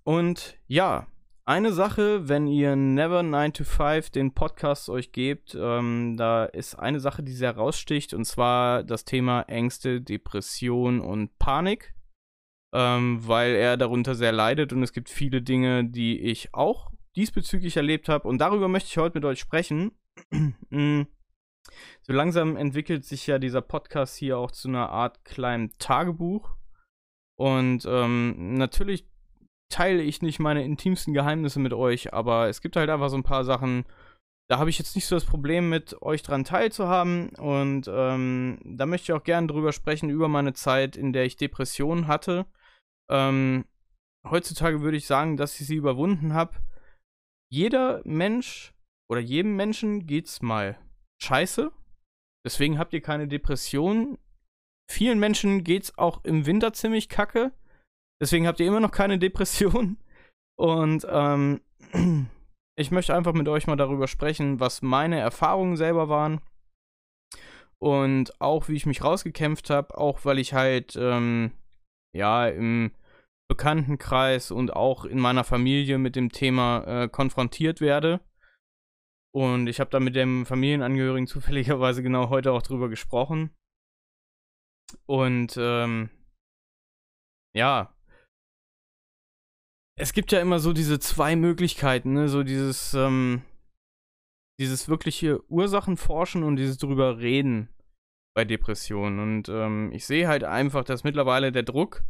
und 0.04 0.56
ja, 0.66 1.06
eine 1.48 1.72
Sache, 1.72 2.28
wenn 2.28 2.46
ihr 2.46 2.76
Never 2.76 3.22
9 3.22 3.54
to 3.54 3.64
5 3.64 4.10
den 4.10 4.34
Podcast 4.34 4.90
euch 4.90 5.12
gebt, 5.12 5.56
ähm, 5.58 6.18
da 6.18 6.44
ist 6.44 6.74
eine 6.74 7.00
Sache, 7.00 7.22
die 7.22 7.32
sehr 7.32 7.56
raussticht, 7.56 8.12
und 8.12 8.26
zwar 8.26 8.84
das 8.84 9.06
Thema 9.06 9.40
Ängste, 9.48 10.02
Depression 10.02 11.00
und 11.00 11.38
Panik, 11.38 11.94
ähm, 12.74 13.26
weil 13.26 13.54
er 13.54 13.78
darunter 13.78 14.14
sehr 14.14 14.30
leidet 14.30 14.74
und 14.74 14.82
es 14.82 14.92
gibt 14.92 15.08
viele 15.08 15.40
Dinge, 15.40 15.86
die 15.86 16.20
ich 16.20 16.52
auch 16.52 16.92
diesbezüglich 17.16 17.78
erlebt 17.78 18.10
habe 18.10 18.28
und 18.28 18.42
darüber 18.42 18.68
möchte 18.68 18.90
ich 18.90 18.98
heute 18.98 19.16
mit 19.16 19.24
euch 19.24 19.40
sprechen. 19.40 19.92
Mm. 20.70 21.04
so 22.02 22.12
langsam 22.12 22.56
entwickelt 22.56 23.06
sich 23.06 23.26
ja 23.26 23.38
dieser 23.38 23.62
Podcast 23.62 24.16
hier 24.16 24.36
auch 24.36 24.50
zu 24.50 24.68
einer 24.68 24.90
Art 24.90 25.24
kleinen 25.24 25.72
Tagebuch 25.78 26.56
und 27.36 27.86
ähm, 27.88 28.54
natürlich 28.54 29.08
teile 29.68 30.02
ich 30.02 30.22
nicht 30.22 30.38
meine 30.38 30.64
intimsten 30.64 31.14
Geheimnisse 31.14 31.60
mit 31.60 31.72
euch, 31.72 32.12
aber 32.14 32.48
es 32.48 32.60
gibt 32.60 32.76
halt 32.76 32.90
einfach 32.90 33.10
so 33.10 33.16
ein 33.16 33.22
paar 33.22 33.44
Sachen, 33.44 33.84
da 34.48 34.58
habe 34.58 34.70
ich 34.70 34.78
jetzt 34.78 34.94
nicht 34.94 35.06
so 35.06 35.14
das 35.14 35.26
Problem 35.26 35.68
mit, 35.68 36.00
euch 36.00 36.22
dran 36.22 36.44
teilzuhaben. 36.44 37.30
Und 37.36 37.86
ähm, 37.88 38.58
da 38.64 38.86
möchte 38.86 39.12
ich 39.12 39.18
auch 39.18 39.24
gerne 39.24 39.46
drüber 39.46 39.72
sprechen, 39.72 40.08
über 40.08 40.28
meine 40.28 40.54
Zeit, 40.54 40.96
in 40.96 41.12
der 41.12 41.26
ich 41.26 41.36
Depressionen 41.36 42.06
hatte. 42.06 42.46
Ähm, 43.10 43.66
heutzutage 44.26 44.80
würde 44.80 44.96
ich 44.96 45.06
sagen, 45.06 45.36
dass 45.36 45.60
ich 45.60 45.66
sie 45.66 45.76
überwunden 45.76 46.32
habe. 46.32 46.56
Jeder 47.50 48.00
Mensch 48.04 48.74
oder 49.10 49.20
jedem 49.20 49.54
Menschen 49.56 50.06
geht's 50.06 50.40
mal 50.40 50.78
scheiße. 51.22 51.70
Deswegen 52.44 52.78
habt 52.78 52.94
ihr 52.94 53.02
keine 53.02 53.28
Depressionen. 53.28 54.16
Vielen 54.90 55.18
Menschen 55.18 55.64
geht's 55.64 55.96
auch 55.98 56.24
im 56.24 56.46
Winter 56.46 56.72
ziemlich 56.72 57.10
kacke. 57.10 57.52
Deswegen 58.20 58.46
habt 58.46 58.60
ihr 58.60 58.66
immer 58.66 58.80
noch 58.80 58.90
keine 58.90 59.18
Depression. 59.18 59.96
Und 60.58 61.06
ähm, 61.08 61.60
ich 62.76 62.90
möchte 62.90 63.14
einfach 63.14 63.32
mit 63.32 63.48
euch 63.48 63.66
mal 63.66 63.76
darüber 63.76 64.08
sprechen, 64.08 64.60
was 64.60 64.82
meine 64.82 65.18
Erfahrungen 65.18 65.76
selber 65.76 66.08
waren. 66.08 66.40
Und 67.80 68.40
auch 68.40 68.68
wie 68.68 68.74
ich 68.74 68.86
mich 68.86 69.04
rausgekämpft 69.04 69.70
habe, 69.70 69.96
auch 69.96 70.24
weil 70.24 70.40
ich 70.40 70.52
halt, 70.52 70.96
ähm, 70.96 71.52
ja, 72.12 72.48
im 72.48 72.90
Bekanntenkreis 73.48 74.50
und 74.50 74.74
auch 74.74 75.04
in 75.04 75.18
meiner 75.18 75.44
Familie 75.44 75.98
mit 75.98 76.16
dem 76.16 76.30
Thema 76.30 76.84
äh, 77.04 77.08
konfrontiert 77.08 77.80
werde. 77.80 78.20
Und 79.34 79.68
ich 79.68 79.80
habe 79.80 79.90
da 79.90 80.00
mit 80.00 80.16
dem 80.16 80.44
Familienangehörigen 80.44 81.26
zufälligerweise 81.28 82.02
genau 82.02 82.28
heute 82.28 82.52
auch 82.52 82.62
drüber 82.62 82.88
gesprochen. 82.88 83.54
Und 85.06 85.56
ähm, 85.58 86.10
ja, 87.54 87.94
es 89.98 90.12
gibt 90.12 90.32
ja 90.32 90.40
immer 90.40 90.60
so 90.60 90.72
diese 90.72 90.98
zwei 91.00 91.36
Möglichkeiten, 91.36 92.12
ne? 92.12 92.28
So 92.28 92.44
dieses, 92.44 92.94
ähm, 92.94 93.42
dieses 94.58 94.88
wirkliche 94.88 95.42
Ursachenforschen 95.50 96.44
und 96.44 96.56
dieses 96.56 96.78
drüber 96.78 97.18
reden 97.18 97.68
bei 98.34 98.44
Depressionen. 98.44 99.18
Und 99.18 99.48
ähm, 99.48 99.90
ich 99.92 100.06
sehe 100.06 100.28
halt 100.28 100.44
einfach, 100.44 100.84
dass 100.84 101.04
mittlerweile 101.04 101.50
der 101.50 101.64
Druck 101.64 102.04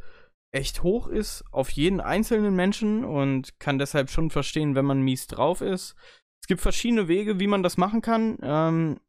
echt 0.52 0.82
hoch 0.82 1.08
ist 1.08 1.44
auf 1.50 1.70
jeden 1.70 2.00
einzelnen 2.00 2.54
Menschen 2.54 3.04
und 3.04 3.58
kann 3.58 3.78
deshalb 3.78 4.10
schon 4.10 4.30
verstehen, 4.30 4.74
wenn 4.74 4.84
man 4.84 5.02
mies 5.02 5.26
drauf 5.26 5.60
ist. 5.60 5.94
Es 6.42 6.46
gibt 6.46 6.60
verschiedene 6.60 7.08
Wege, 7.08 7.40
wie 7.40 7.46
man 7.46 7.62
das 7.62 7.76
machen 7.76 8.02
kann. 8.02 8.38
Ähm, 8.42 9.00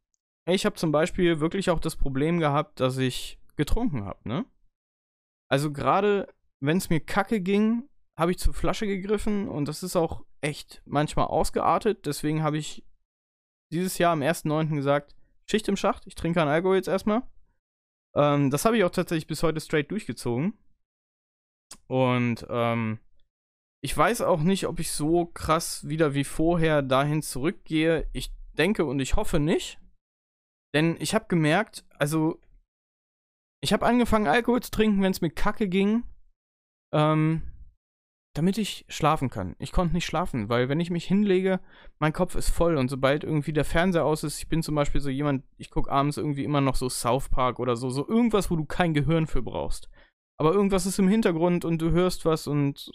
ich 0.48 0.66
habe 0.66 0.76
zum 0.76 0.92
Beispiel 0.92 1.40
wirklich 1.40 1.70
auch 1.70 1.80
das 1.80 1.96
Problem 1.96 2.40
gehabt, 2.40 2.80
dass 2.80 2.98
ich 2.98 3.40
getrunken 3.56 4.06
habe, 4.06 4.28
ne? 4.28 4.46
Also 5.50 5.72
gerade 5.72 6.34
wenn 6.62 6.78
es 6.78 6.90
mir 6.90 7.00
kacke 7.00 7.42
ging, 7.42 7.90
habe 8.20 8.32
ich 8.32 8.40
zur 8.40 8.54
Flasche 8.54 8.86
gegriffen 8.86 9.48
und 9.48 9.68
das 9.68 9.82
ist 9.82 9.96
auch 9.96 10.26
echt 10.42 10.82
manchmal 10.86 11.28
ausgeartet. 11.28 12.06
Deswegen 12.06 12.44
habe 12.44 12.58
ich 12.58 12.86
dieses 13.72 13.98
Jahr 13.98 14.14
am 14.14 14.22
1.9. 14.22 14.76
gesagt, 14.76 15.16
Schicht 15.46 15.68
im 15.68 15.78
Schacht, 15.78 16.06
ich 16.06 16.16
trinke 16.16 16.40
keinen 16.40 16.50
Alkohol 16.50 16.76
jetzt 16.76 16.90
erstmal. 16.90 17.24
Ähm, 18.16 18.50
das 18.50 18.66
habe 18.66 18.78
ich 18.78 18.84
auch 18.84 18.92
tatsächlich 18.92 19.28
bis 19.28 19.42
heute 19.42 19.62
straight 19.62 19.90
durchgezogen. 19.90 20.54
Und 21.88 22.46
ähm, 22.50 23.00
ich 23.82 23.96
weiß 23.96 24.22
auch 24.22 24.42
nicht, 24.42 24.68
ob 24.68 24.80
ich 24.80 24.92
so 24.92 25.26
krass 25.26 25.88
wieder 25.88 26.14
wie 26.14 26.26
vorher 26.26 26.82
dahin 26.82 27.22
zurückgehe. 27.22 28.08
Ich 28.12 28.34
denke 28.58 28.86
und 28.86 29.00
ich 29.00 29.16
hoffe 29.16 29.40
nicht. 29.40 29.80
Denn 30.74 30.98
ich 31.00 31.16
habe 31.16 31.26
gemerkt, 31.28 31.86
also 31.98 32.42
ich 33.62 33.72
habe 33.74 33.86
angefangen 33.86 34.28
Alkohol 34.28 34.62
zu 34.62 34.72
trinken, 34.72 35.02
wenn 35.02 35.12
es 35.12 35.22
mir 35.22 35.32
kacke 35.32 35.68
ging. 35.68 36.04
Ähm, 36.94 37.44
damit 38.40 38.58
ich 38.58 38.86
schlafen 38.88 39.30
kann. 39.30 39.58
Ich 39.60 39.74
konnte 39.74 39.94
nicht 39.94 40.06
schlafen, 40.06 40.48
weil 40.48 40.70
wenn 40.70 40.80
ich 40.80 40.92
mich 40.92 41.04
hinlege, 41.04 41.60
mein 42.00 42.14
Kopf 42.14 42.36
ist 42.36 42.48
voll 42.48 42.78
und 42.78 42.88
sobald 42.88 43.26
irgendwie 43.26 43.52
der 43.52 43.66
Fernseher 43.66 44.06
aus 44.06 44.24
ist, 44.24 44.40
ich 44.40 44.48
bin 44.48 44.64
zum 44.64 44.76
Beispiel 44.76 45.02
so 45.02 45.10
jemand, 45.10 45.44
ich 45.58 45.70
gucke 45.70 45.92
abends 45.92 46.16
irgendwie 46.16 46.46
immer 46.46 46.62
noch 46.62 46.78
so 46.78 46.88
South 46.88 47.28
Park 47.28 47.60
oder 47.60 47.76
so, 47.76 47.90
so 47.90 48.08
irgendwas, 48.08 48.50
wo 48.50 48.56
du 48.56 48.64
kein 48.64 48.94
Gehirn 48.94 49.28
für 49.28 49.42
brauchst. 49.42 49.90
Aber 50.40 50.54
irgendwas 50.54 50.86
ist 50.86 51.00
im 51.00 51.10
Hintergrund 51.10 51.66
und 51.66 51.82
du 51.82 51.92
hörst 51.92 52.24
was 52.24 52.48
und 52.48 52.90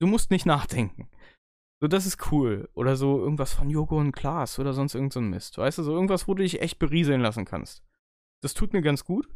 du 0.00 0.06
musst 0.06 0.30
nicht 0.30 0.46
nachdenken. 0.46 1.10
So, 1.82 1.86
das 1.86 2.06
ist 2.06 2.32
cool. 2.32 2.70
Oder 2.72 2.96
so 2.96 3.18
irgendwas 3.18 3.52
von 3.52 3.68
Joko 3.68 3.98
und 3.98 4.12
Klaas 4.12 4.58
oder 4.58 4.72
sonst 4.72 4.94
irgend 4.94 5.12
so 5.12 5.20
ein 5.20 5.28
Mist. 5.28 5.58
Weißt 5.58 5.76
du, 5.76 5.82
so 5.82 5.92
irgendwas, 5.92 6.26
wo 6.26 6.32
du 6.32 6.42
dich 6.42 6.62
echt 6.62 6.78
berieseln 6.78 7.20
lassen 7.20 7.44
kannst. 7.44 7.84
Das 8.40 8.54
tut 8.54 8.72
mir 8.72 8.80
ganz 8.80 9.04
gut. 9.04 9.28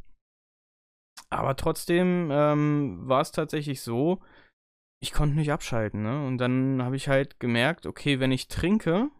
Aber 1.28 1.54
trotzdem 1.54 2.30
ähm, 2.32 3.00
war 3.02 3.20
es 3.20 3.30
tatsächlich 3.30 3.82
so, 3.82 4.22
ich 5.02 5.12
konnte 5.12 5.36
nicht 5.36 5.50
abschalten, 5.50 6.02
ne? 6.02 6.26
Und 6.26 6.38
dann 6.38 6.82
habe 6.82 6.96
ich 6.96 7.08
halt 7.08 7.40
gemerkt, 7.40 7.86
okay, 7.86 8.20
wenn 8.20 8.32
ich 8.32 8.48
trinke, 8.48 9.10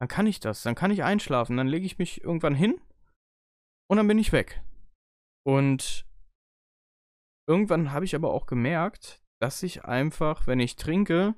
dann 0.00 0.08
kann 0.08 0.26
ich 0.26 0.38
das, 0.38 0.62
dann 0.62 0.74
kann 0.74 0.90
ich 0.90 1.02
einschlafen, 1.02 1.56
dann 1.56 1.66
lege 1.66 1.86
ich 1.86 1.98
mich 1.98 2.22
irgendwann 2.22 2.54
hin 2.54 2.80
und 3.90 3.96
dann 3.96 4.06
bin 4.06 4.18
ich 4.18 4.32
weg. 4.32 4.62
Und 5.46 6.06
irgendwann 7.48 7.92
habe 7.92 8.04
ich 8.04 8.14
aber 8.14 8.32
auch 8.32 8.46
gemerkt, 8.46 9.22
dass 9.40 9.62
ich 9.62 9.84
einfach, 9.84 10.46
wenn 10.46 10.60
ich 10.60 10.76
trinke, 10.76 11.34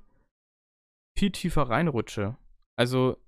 viel 1.17 1.31
tiefer 1.31 1.63
reinrutsche. 1.63 2.37
Also, 2.77 3.23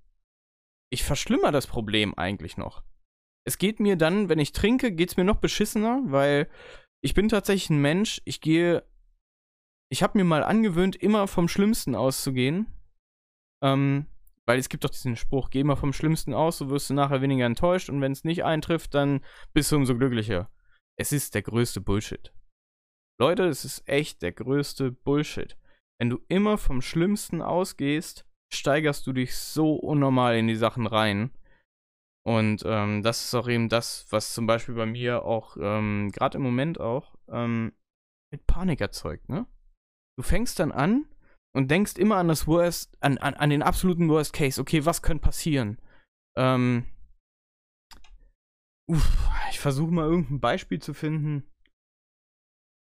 ich 0.91 1.03
verschlimmer 1.03 1.51
das 1.51 1.67
Problem 1.67 2.13
eigentlich 2.15 2.57
noch. 2.57 2.83
Es 3.45 3.57
geht 3.57 3.79
mir 3.79 3.95
dann, 3.97 4.29
wenn 4.29 4.39
ich 4.39 4.51
trinke, 4.51 4.91
geht 4.91 5.09
es 5.09 5.17
mir 5.17 5.23
noch 5.23 5.37
beschissener, 5.37 6.01
weil 6.05 6.49
ich 7.01 7.13
bin 7.13 7.29
tatsächlich 7.29 7.69
ein 7.69 7.81
Mensch, 7.81 8.21
ich 8.25 8.41
gehe 8.41 8.83
ich 9.93 10.01
habe 10.01 10.17
mir 10.17 10.23
mal 10.23 10.43
angewöhnt, 10.43 10.95
immer 10.95 11.27
vom 11.27 11.47
Schlimmsten 11.47 11.93
auszugehen. 11.93 12.65
Ähm, 13.63 14.07
weil 14.47 14.57
es 14.57 14.67
gibt 14.67 14.83
doch 14.83 14.89
diesen 14.89 15.15
Spruch, 15.15 15.51
geh 15.51 15.63
mal 15.63 15.75
vom 15.75 15.93
Schlimmsten 15.93 16.33
aus, 16.33 16.57
so 16.57 16.71
wirst 16.71 16.89
du 16.89 16.95
nachher 16.95 17.21
weniger 17.21 17.45
enttäuscht 17.45 17.91
und 17.91 18.01
wenn 18.01 18.11
es 18.11 18.23
nicht 18.23 18.43
eintrifft, 18.43 18.95
dann 18.95 19.23
bist 19.53 19.71
du 19.71 19.75
umso 19.75 19.95
glücklicher. 19.95 20.49
Es 20.99 21.11
ist 21.11 21.35
der 21.35 21.43
größte 21.43 21.79
Bullshit. 21.79 22.33
Leute, 23.19 23.43
es 23.45 23.65
ist 23.65 23.87
echt 23.87 24.23
der 24.23 24.31
größte 24.31 24.91
Bullshit. 24.91 25.59
Wenn 25.99 26.09
du 26.09 26.19
immer 26.27 26.57
vom 26.57 26.81
Schlimmsten 26.81 27.43
ausgehst, 27.43 28.25
steigerst 28.51 29.05
du 29.05 29.13
dich 29.13 29.35
so 29.35 29.75
unnormal 29.75 30.35
in 30.37 30.47
die 30.47 30.55
Sachen 30.55 30.87
rein. 30.87 31.29
Und 32.25 32.63
ähm, 32.65 33.03
das 33.03 33.25
ist 33.25 33.35
auch 33.35 33.47
eben 33.47 33.69
das, 33.69 34.07
was 34.09 34.33
zum 34.33 34.47
Beispiel 34.47 34.73
bei 34.73 34.87
mir 34.87 35.23
auch, 35.23 35.55
ähm, 35.59 36.09
gerade 36.11 36.39
im 36.39 36.43
Moment 36.43 36.79
auch, 36.79 37.15
ähm, 37.27 37.73
mit 38.31 38.47
Panik 38.47 38.81
erzeugt, 38.81 39.29
ne? 39.29 39.45
Du 40.17 40.23
fängst 40.23 40.59
dann 40.59 40.71
an 40.71 41.05
und 41.55 41.69
denkst 41.69 41.97
immer 41.97 42.17
an 42.17 42.27
das 42.27 42.47
Worst, 42.47 42.97
an, 43.01 43.17
an, 43.17 43.33
an 43.35 43.49
den 43.49 43.63
absoluten 43.63 44.09
Worst 44.09 44.33
Case. 44.33 44.59
Okay, 44.59 44.85
was 44.85 45.01
könnte 45.01 45.23
passieren? 45.23 45.79
Ähm, 46.37 46.85
uff, 48.89 49.29
ich 49.49 49.59
versuche 49.59 49.91
mal 49.91 50.05
irgendein 50.09 50.39
Beispiel 50.39 50.81
zu 50.81 50.93
finden. 50.93 51.49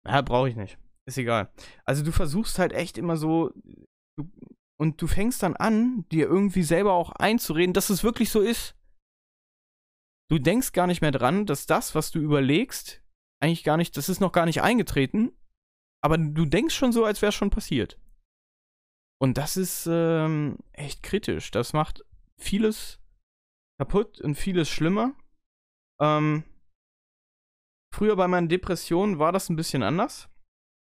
Ja, 0.08 0.22
brauche 0.22 0.50
ich 0.50 0.56
nicht. 0.56 0.78
Ist 1.08 1.18
egal. 1.18 1.52
Also 1.86 2.04
du 2.04 2.12
versuchst 2.12 2.60
halt 2.60 2.74
echt 2.74 2.98
immer 2.98 3.18
so 3.18 3.52
du, 4.18 4.32
und 4.80 5.02
du 5.02 5.08
fängst 5.08 5.44
dann 5.44 5.56
an, 5.56 6.06
dir 6.10 6.28
irgendwie 6.28 6.64
selber 6.64 6.94
auch 6.94 7.12
einzureden, 7.12 7.74
dass 7.74 7.90
es 7.90 8.04
wirklich 8.04 8.30
so 8.30 8.42
ist. 8.42 8.76
Du 10.30 10.40
denkst 10.40 10.72
gar 10.72 10.88
nicht 10.88 11.02
mehr 11.02 11.12
dran, 11.12 11.46
dass 11.46 11.66
das, 11.66 11.96
was 11.96 12.12
du 12.12 12.20
überlegst, 12.20 13.04
eigentlich 13.42 13.64
gar 13.64 13.78
nicht, 13.78 13.98
das 13.98 14.10
ist 14.10 14.20
noch 14.20 14.32
gar 14.32 14.46
nicht 14.46 14.62
eingetreten 14.62 15.32
aber 16.04 16.18
du 16.18 16.46
denkst 16.46 16.76
schon 16.76 16.92
so, 16.92 17.06
als 17.06 17.22
wäre 17.22 17.30
es 17.30 17.36
schon 17.36 17.50
passiert. 17.50 17.98
Und 19.20 19.38
das 19.38 19.56
ist 19.56 19.88
ähm, 19.90 20.58
echt 20.74 21.02
kritisch. 21.02 21.50
Das 21.52 21.72
macht 21.72 22.04
vieles 22.38 23.00
kaputt 23.80 24.20
und 24.20 24.36
vieles 24.36 24.70
schlimmer. 24.70 25.14
Ähm, 26.02 26.44
früher 27.94 28.18
bei 28.18 28.28
meinen 28.28 28.50
Depressionen 28.50 29.18
war 29.18 29.32
das 29.32 29.50
ein 29.50 29.56
bisschen 29.56 29.82
anders. 29.82 30.30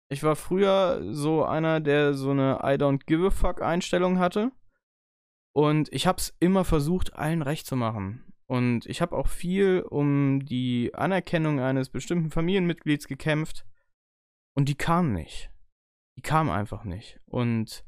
Ich 0.09 0.24
war 0.24 0.36
früher 0.36 1.01
so 1.13 1.43
einer, 1.43 1.79
der 1.79 2.13
so 2.13 2.31
eine 2.31 2.59
I 2.63 2.77
don't 2.77 3.05
give 3.07 3.25
a 3.25 3.31
fuck 3.31 3.62
Einstellung 3.62 4.19
hatte. 4.19 4.51
Und 5.53 5.91
ich 5.91 6.05
hab's 6.05 6.36
immer 6.39 6.63
versucht, 6.63 7.15
allen 7.15 7.41
recht 7.41 7.65
zu 7.65 7.75
machen. 7.75 8.24
Und 8.45 8.86
ich 8.86 9.01
habe 9.01 9.17
auch 9.17 9.27
viel 9.27 9.81
um 9.81 10.45
die 10.45 10.93
Anerkennung 10.93 11.59
eines 11.59 11.89
bestimmten 11.89 12.29
Familienmitglieds 12.29 13.07
gekämpft. 13.07 13.65
Und 14.57 14.69
die 14.69 14.75
kam 14.75 15.13
nicht. 15.13 15.51
Die 16.17 16.23
kam 16.23 16.49
einfach 16.49 16.83
nicht. 16.83 17.19
Und 17.27 17.85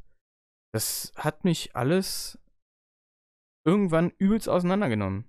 das 0.72 1.12
hat 1.16 1.44
mich 1.44 1.76
alles 1.76 2.38
irgendwann 3.66 4.12
übelst 4.20 4.48
auseinandergenommen. 4.48 5.26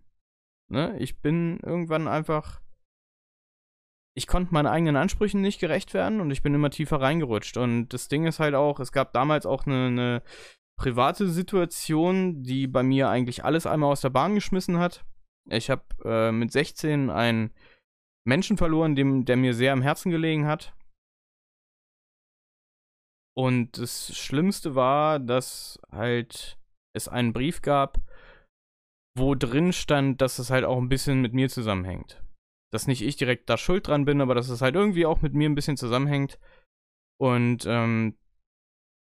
Ne? 0.70 0.98
Ich 0.98 1.22
bin 1.22 1.58
irgendwann 1.60 2.08
einfach. 2.08 2.60
Ich 4.14 4.26
konnte 4.26 4.52
meinen 4.52 4.66
eigenen 4.66 4.96
Ansprüchen 4.96 5.40
nicht 5.40 5.60
gerecht 5.60 5.94
werden 5.94 6.20
und 6.20 6.30
ich 6.30 6.42
bin 6.42 6.52
immer 6.52 6.68
tiefer 6.68 7.00
reingerutscht. 7.00 7.56
Und 7.56 7.88
das 7.88 8.08
Ding 8.08 8.26
ist 8.26 8.38
halt 8.38 8.54
auch, 8.54 8.78
es 8.78 8.92
gab 8.92 9.14
damals 9.14 9.46
auch 9.46 9.64
eine, 9.64 9.86
eine 9.86 10.22
private 10.76 11.26
Situation, 11.26 12.42
die 12.42 12.66
bei 12.66 12.82
mir 12.82 13.08
eigentlich 13.08 13.44
alles 13.44 13.66
einmal 13.66 13.92
aus 13.92 14.02
der 14.02 14.10
Bahn 14.10 14.34
geschmissen 14.34 14.78
hat. 14.78 15.06
Ich 15.48 15.70
habe 15.70 15.84
äh, 16.04 16.32
mit 16.32 16.52
16 16.52 17.08
einen 17.08 17.54
Menschen 18.26 18.58
verloren, 18.58 18.94
dem, 18.94 19.24
der 19.24 19.38
mir 19.38 19.54
sehr 19.54 19.72
am 19.72 19.80
Herzen 19.80 20.10
gelegen 20.10 20.46
hat. 20.46 20.74
Und 23.40 23.78
das 23.78 24.14
Schlimmste 24.14 24.74
war, 24.74 25.18
dass 25.18 25.80
halt 25.90 26.58
es 26.94 27.08
einen 27.08 27.32
Brief 27.32 27.62
gab, 27.62 27.98
wo 29.16 29.34
drin 29.34 29.72
stand, 29.72 30.20
dass 30.20 30.38
es 30.38 30.50
halt 30.50 30.66
auch 30.66 30.76
ein 30.76 30.90
bisschen 30.90 31.22
mit 31.22 31.32
mir 31.32 31.48
zusammenhängt. 31.48 32.22
Dass 32.70 32.86
nicht 32.86 33.00
ich 33.00 33.16
direkt 33.16 33.48
da 33.48 33.56
schuld 33.56 33.88
dran 33.88 34.04
bin, 34.04 34.20
aber 34.20 34.34
dass 34.34 34.50
es 34.50 34.60
halt 34.60 34.74
irgendwie 34.74 35.06
auch 35.06 35.22
mit 35.22 35.32
mir 35.32 35.48
ein 35.48 35.54
bisschen 35.54 35.78
zusammenhängt. 35.78 36.38
Und 37.18 37.64
ähm, 37.64 38.18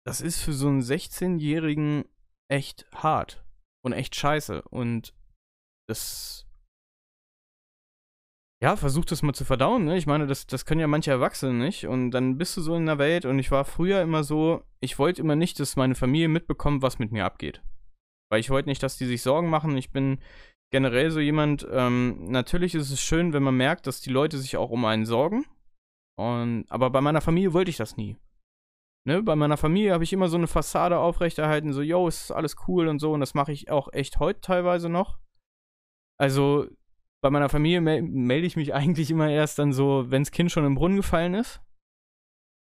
das 0.07 0.23
ist 0.23 0.41
für 0.41 0.55
so 0.55 0.69
einen 0.69 0.81
16-Jährigen 0.81 2.07
echt 2.51 2.91
hart 2.95 3.45
und 3.85 3.93
echt 3.93 4.17
scheiße. 4.17 4.63
Und 4.63 5.15
das 5.87 6.44
ja, 8.65 8.77
versuch 8.77 9.05
das 9.05 9.23
mal 9.23 9.35
zu 9.35 9.45
verdauen, 9.45 9.85
ne? 9.85 9.99
Ich 9.99 10.07
meine, 10.07 10.27
das, 10.27 10.47
das 10.47 10.65
können 10.65 10.81
ja 10.81 10.87
manche 10.87 11.11
Erwachsene 11.11 11.53
nicht. 11.53 11.87
Und 11.87 12.13
dann 12.13 12.39
bist 12.39 12.57
du 12.57 12.63
so 12.63 12.75
in 12.77 12.87
der 12.87 12.97
Welt 12.97 13.27
und 13.27 13.39
ich 13.39 13.51
war 13.51 13.67
früher 13.67 14.01
immer 14.01 14.25
so, 14.25 14.63
ich 14.81 14.99
wollte 14.99 15.21
immer 15.21 15.37
nicht, 15.37 15.61
dass 15.61 15.77
meine 15.77 15.95
Familie 15.95 16.29
mitbekommt, 16.29 16.81
was 16.81 16.99
mit 16.99 17.13
mir 17.13 17.27
abgeht. 17.27 17.63
Weil 18.31 18.41
ich 18.41 18.49
wollte 18.49 18.71
nicht, 18.71 18.83
dass 18.83 18.97
die 18.97 19.05
sich 19.05 19.21
Sorgen 19.21 19.51
machen. 19.51 19.77
Ich 19.77 19.93
bin 19.93 20.19
generell 20.73 21.11
so 21.11 21.21
jemand, 21.21 21.69
ähm, 21.71 22.25
natürlich 22.25 22.75
ist 22.75 22.91
es 22.91 23.03
schön, 23.03 23.35
wenn 23.35 23.43
man 23.43 23.55
merkt, 23.55 23.87
dass 23.87 24.01
die 24.01 24.09
Leute 24.09 24.39
sich 24.39 24.57
auch 24.57 24.71
um 24.71 24.87
einen 24.87 25.05
sorgen. 25.05 25.45
Und, 26.19 26.65
aber 26.71 26.89
bei 26.89 27.03
meiner 27.03 27.21
Familie 27.21 27.53
wollte 27.53 27.71
ich 27.71 27.77
das 27.77 27.99
nie. 27.99 28.17
Ne, 29.07 29.23
bei 29.23 29.37
meiner 29.37 29.59
Familie 29.59 29.93
habe 29.93 30.05
ich 30.05 30.13
immer 30.15 30.29
so 30.29 30.39
eine 30.39 30.47
Fassade 30.47 30.99
aufrechterhalten, 30.99 31.75
so, 31.75 31.83
yo, 31.83 32.09
ist 32.09 32.31
alles 32.31 32.57
cool 32.67 32.89
und 32.89 32.99
so. 32.99 33.13
Und 33.13 33.21
das 33.21 33.35
mache 33.35 33.53
ich 33.53 33.71
auch 33.71 33.93
echt 33.93 34.21
heute 34.21 34.41
teilweise 34.41 34.89
noch. 34.89 35.19
Also, 36.19 36.67
bei 37.25 37.31
meiner 37.31 37.49
Familie 37.49 37.81
mel 37.81 38.03
melde 38.03 38.47
ich 38.47 38.55
mich 38.55 38.75
eigentlich 38.75 39.11
immer 39.11 39.31
erst 39.31 39.59
dann 39.59 39.73
so, 39.73 40.11
wenn 40.11 40.21
das 40.21 40.31
Kind 40.31 40.53
schon 40.53 40.67
im 40.67 40.75
Brunnen 40.75 40.99
gefallen 40.99 41.33
ist. 41.33 41.63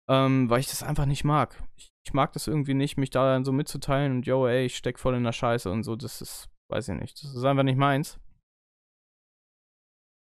Ähm, 0.09 0.49
weil 0.49 0.59
ich 0.59 0.69
das 0.69 0.81
einfach 0.81 1.05
nicht 1.05 1.23
mag. 1.23 1.63
Ich, 1.75 1.91
ich, 2.03 2.13
mag 2.13 2.33
das 2.33 2.47
irgendwie 2.47 2.73
nicht, 2.73 2.97
mich 2.97 3.11
da 3.11 3.31
dann 3.31 3.45
so 3.45 3.51
mitzuteilen 3.51 4.11
und 4.11 4.25
yo, 4.25 4.47
ey, 4.47 4.65
ich 4.65 4.75
steck 4.75 4.97
voll 4.97 5.13
in 5.13 5.23
der 5.23 5.33
Scheiße 5.33 5.69
und 5.69 5.83
so. 5.83 5.95
Das 5.95 6.19
ist, 6.19 6.49
weiß 6.67 6.89
ich 6.89 6.95
nicht. 6.95 7.23
Das 7.23 7.35
ist 7.35 7.43
einfach 7.43 7.61
nicht 7.61 7.77
meins. 7.77 8.19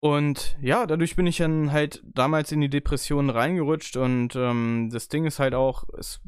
Und 0.02 0.58
ja, 0.60 0.84
dadurch 0.84 1.16
bin 1.16 1.26
ich 1.26 1.38
dann 1.38 1.72
halt 1.72 2.02
damals 2.04 2.52
in 2.52 2.60
die 2.60 2.68
Depression 2.68 3.30
reingerutscht 3.30 3.96
und 3.96 4.36
ähm, 4.36 4.90
das 4.92 5.08
Ding 5.08 5.24
ist 5.24 5.38
halt 5.38 5.54
auch, 5.54 5.84
es 5.98 6.20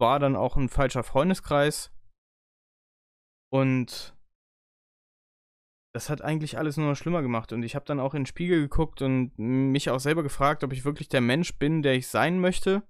war 0.00 0.20
dann 0.20 0.36
auch 0.36 0.56
ein 0.56 0.70
falscher 0.70 1.02
Freundeskreis. 1.02 1.92
Und 3.52 4.15
das 5.96 6.10
hat 6.10 6.20
eigentlich 6.20 6.58
alles 6.58 6.76
nur 6.76 6.90
noch 6.90 6.94
schlimmer 6.94 7.22
gemacht. 7.22 7.54
Und 7.54 7.62
ich 7.62 7.74
habe 7.74 7.86
dann 7.86 8.00
auch 8.00 8.12
in 8.12 8.20
den 8.20 8.26
Spiegel 8.26 8.60
geguckt 8.60 9.00
und 9.00 9.32
mich 9.38 9.88
auch 9.88 9.98
selber 9.98 10.22
gefragt, 10.22 10.62
ob 10.62 10.74
ich 10.74 10.84
wirklich 10.84 11.08
der 11.08 11.22
Mensch 11.22 11.58
bin, 11.58 11.80
der 11.80 11.94
ich 11.94 12.08
sein 12.08 12.38
möchte. 12.38 12.82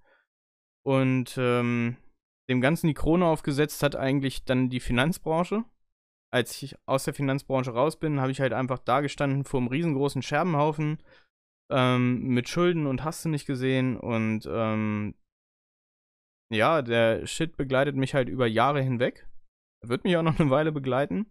Und 0.84 1.36
ähm, 1.38 1.98
dem 2.50 2.60
Ganzen 2.60 2.88
die 2.88 2.94
Krone 2.94 3.24
aufgesetzt 3.24 3.84
hat 3.84 3.94
eigentlich 3.94 4.44
dann 4.44 4.70
die 4.70 4.80
Finanzbranche. 4.80 5.64
Als 6.32 6.60
ich 6.60 6.74
aus 6.84 7.04
der 7.04 7.14
Finanzbranche 7.14 7.70
raus 7.70 7.96
bin, 7.96 8.20
habe 8.20 8.32
ich 8.32 8.40
halt 8.40 8.52
einfach 8.52 8.80
da 8.80 9.00
gestanden 9.02 9.44
vor 9.44 9.60
einem 9.60 9.68
riesengroßen 9.68 10.22
Scherbenhaufen 10.22 11.00
ähm, 11.70 12.26
mit 12.26 12.48
Schulden 12.48 12.88
und 12.88 13.04
hast 13.04 13.24
du 13.24 13.28
nicht 13.28 13.46
gesehen. 13.46 13.96
Und 13.96 14.48
ähm, 14.50 15.14
ja, 16.50 16.82
der 16.82 17.24
Shit 17.24 17.56
begleitet 17.56 17.94
mich 17.94 18.14
halt 18.14 18.28
über 18.28 18.48
Jahre 18.48 18.82
hinweg. 18.82 19.28
Er 19.84 19.90
wird 19.90 20.02
mich 20.02 20.16
auch 20.16 20.24
noch 20.24 20.40
eine 20.40 20.50
Weile 20.50 20.72
begleiten. 20.72 21.30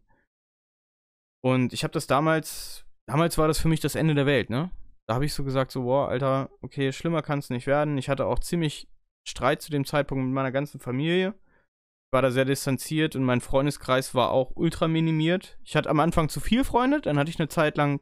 Und 1.46 1.74
ich 1.74 1.84
habe 1.84 1.92
das 1.92 2.08
damals, 2.08 2.88
damals 3.06 3.38
war 3.38 3.48
das 3.48 3.60
für 3.60 3.68
mich 3.68 3.80
das 3.80 3.94
Ende 3.94 4.16
der 4.16 4.26
Welt, 4.26 4.50
ne? 4.50 4.72
Da 5.08 5.14
habe 5.14 5.26
ich 5.26 5.34
so 5.36 5.44
gesagt, 5.44 5.72
so, 5.72 5.84
boah, 5.84 6.10
Alter, 6.10 6.50
okay, 6.62 6.92
schlimmer 6.92 7.22
kann 7.22 7.38
es 7.38 7.52
nicht 7.52 7.68
werden. 7.68 8.00
Ich 8.00 8.10
hatte 8.10 8.26
auch 8.26 8.40
ziemlich 8.40 8.90
Streit 9.28 9.62
zu 9.62 9.70
dem 9.70 9.86
Zeitpunkt 9.86 10.26
mit 10.26 10.34
meiner 10.34 10.52
ganzen 10.52 10.80
Familie. 10.80 11.36
Ich 11.38 12.14
war 12.14 12.24
da 12.24 12.32
sehr 12.32 12.46
distanziert 12.46 13.16
und 13.16 13.24
mein 13.24 13.42
Freundeskreis 13.42 14.16
war 14.16 14.32
auch 14.32 14.54
ultra 14.56 14.88
minimiert. 14.88 15.60
Ich 15.64 15.76
hatte 15.76 15.92
am 15.92 16.00
Anfang 16.00 16.30
zu 16.30 16.40
viel 16.40 16.64
Freunde, 16.64 17.00
dann 17.00 17.20
hatte 17.20 17.30
ich 17.30 17.40
eine 17.40 17.48
Zeit 17.48 17.78
lang 17.78 18.02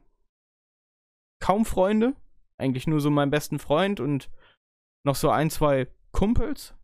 kaum 1.42 1.66
Freunde. 1.66 2.16
Eigentlich 2.56 2.86
nur 2.86 3.02
so 3.02 3.10
meinen 3.10 3.30
besten 3.30 3.58
Freund 3.58 4.00
und 4.00 4.30
noch 5.04 5.16
so 5.16 5.28
ein, 5.28 5.50
zwei 5.50 5.88
Kumpels. 6.12 6.74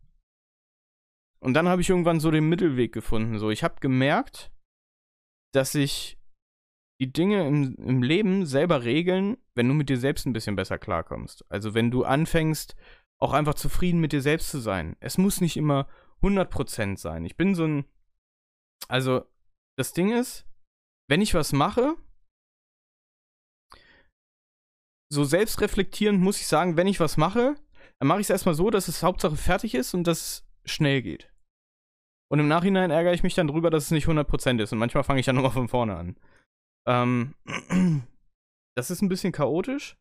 Und 1.39 1.55
dann 1.55 1.67
habe 1.67 1.81
ich 1.81 1.89
irgendwann 1.89 2.19
so 2.19 2.29
den 2.29 2.49
Mittelweg 2.49 2.93
gefunden. 2.93 3.39
So, 3.39 3.49
ich 3.49 3.63
habe 3.63 3.79
gemerkt, 3.79 4.51
dass 5.55 5.73
ich 5.73 6.20
die 7.01 7.11
Dinge 7.11 7.47
im, 7.47 7.75
im 7.77 8.03
Leben 8.03 8.45
selber 8.45 8.83
regeln, 8.83 9.35
wenn 9.55 9.67
du 9.67 9.73
mit 9.73 9.89
dir 9.89 9.97
selbst 9.97 10.27
ein 10.27 10.33
bisschen 10.33 10.55
besser 10.55 10.77
klarkommst. 10.77 11.43
Also 11.49 11.73
wenn 11.73 11.89
du 11.89 12.03
anfängst, 12.03 12.75
auch 13.17 13.33
einfach 13.33 13.55
zufrieden 13.55 13.99
mit 13.99 14.13
dir 14.13 14.21
selbst 14.21 14.51
zu 14.51 14.59
sein. 14.59 14.95
Es 14.99 15.17
muss 15.17 15.41
nicht 15.41 15.57
immer 15.57 15.87
100% 16.21 16.97
sein. 16.97 17.25
Ich 17.25 17.35
bin 17.35 17.55
so 17.55 17.65
ein... 17.65 17.85
Also, 18.87 19.25
das 19.77 19.93
Ding 19.93 20.11
ist, 20.11 20.45
wenn 21.09 21.21
ich 21.21 21.33
was 21.33 21.53
mache, 21.53 21.95
so 25.11 25.23
selbstreflektierend 25.23 26.21
muss 26.21 26.39
ich 26.39 26.47
sagen, 26.47 26.77
wenn 26.77 26.87
ich 26.87 26.99
was 26.99 27.17
mache, 27.17 27.55
dann 27.99 28.07
mache 28.07 28.19
ich 28.19 28.25
es 28.25 28.31
erstmal 28.31 28.55
so, 28.55 28.69
dass 28.69 28.87
es 28.87 29.01
Hauptsache 29.01 29.37
fertig 29.37 29.73
ist 29.73 29.95
und 29.95 30.05
dass 30.05 30.19
es 30.65 30.71
schnell 30.71 31.01
geht. 31.01 31.31
Und 32.31 32.39
im 32.39 32.47
Nachhinein 32.47 32.91
ärgere 32.91 33.13
ich 33.13 33.23
mich 33.23 33.33
dann 33.35 33.47
drüber, 33.47 33.71
dass 33.71 33.85
es 33.85 33.91
nicht 33.91 34.07
100% 34.07 34.61
ist. 34.61 34.71
Und 34.71 34.79
manchmal 34.79 35.03
fange 35.03 35.19
ich 35.19 35.25
dann 35.25 35.35
nochmal 35.35 35.51
von 35.51 35.67
vorne 35.67 35.95
an. 35.95 36.15
Ähm, 36.87 37.35
das 38.75 38.91
ist 38.91 39.01
ein 39.01 39.09
bisschen 39.09 39.31
chaotisch, 39.31 39.97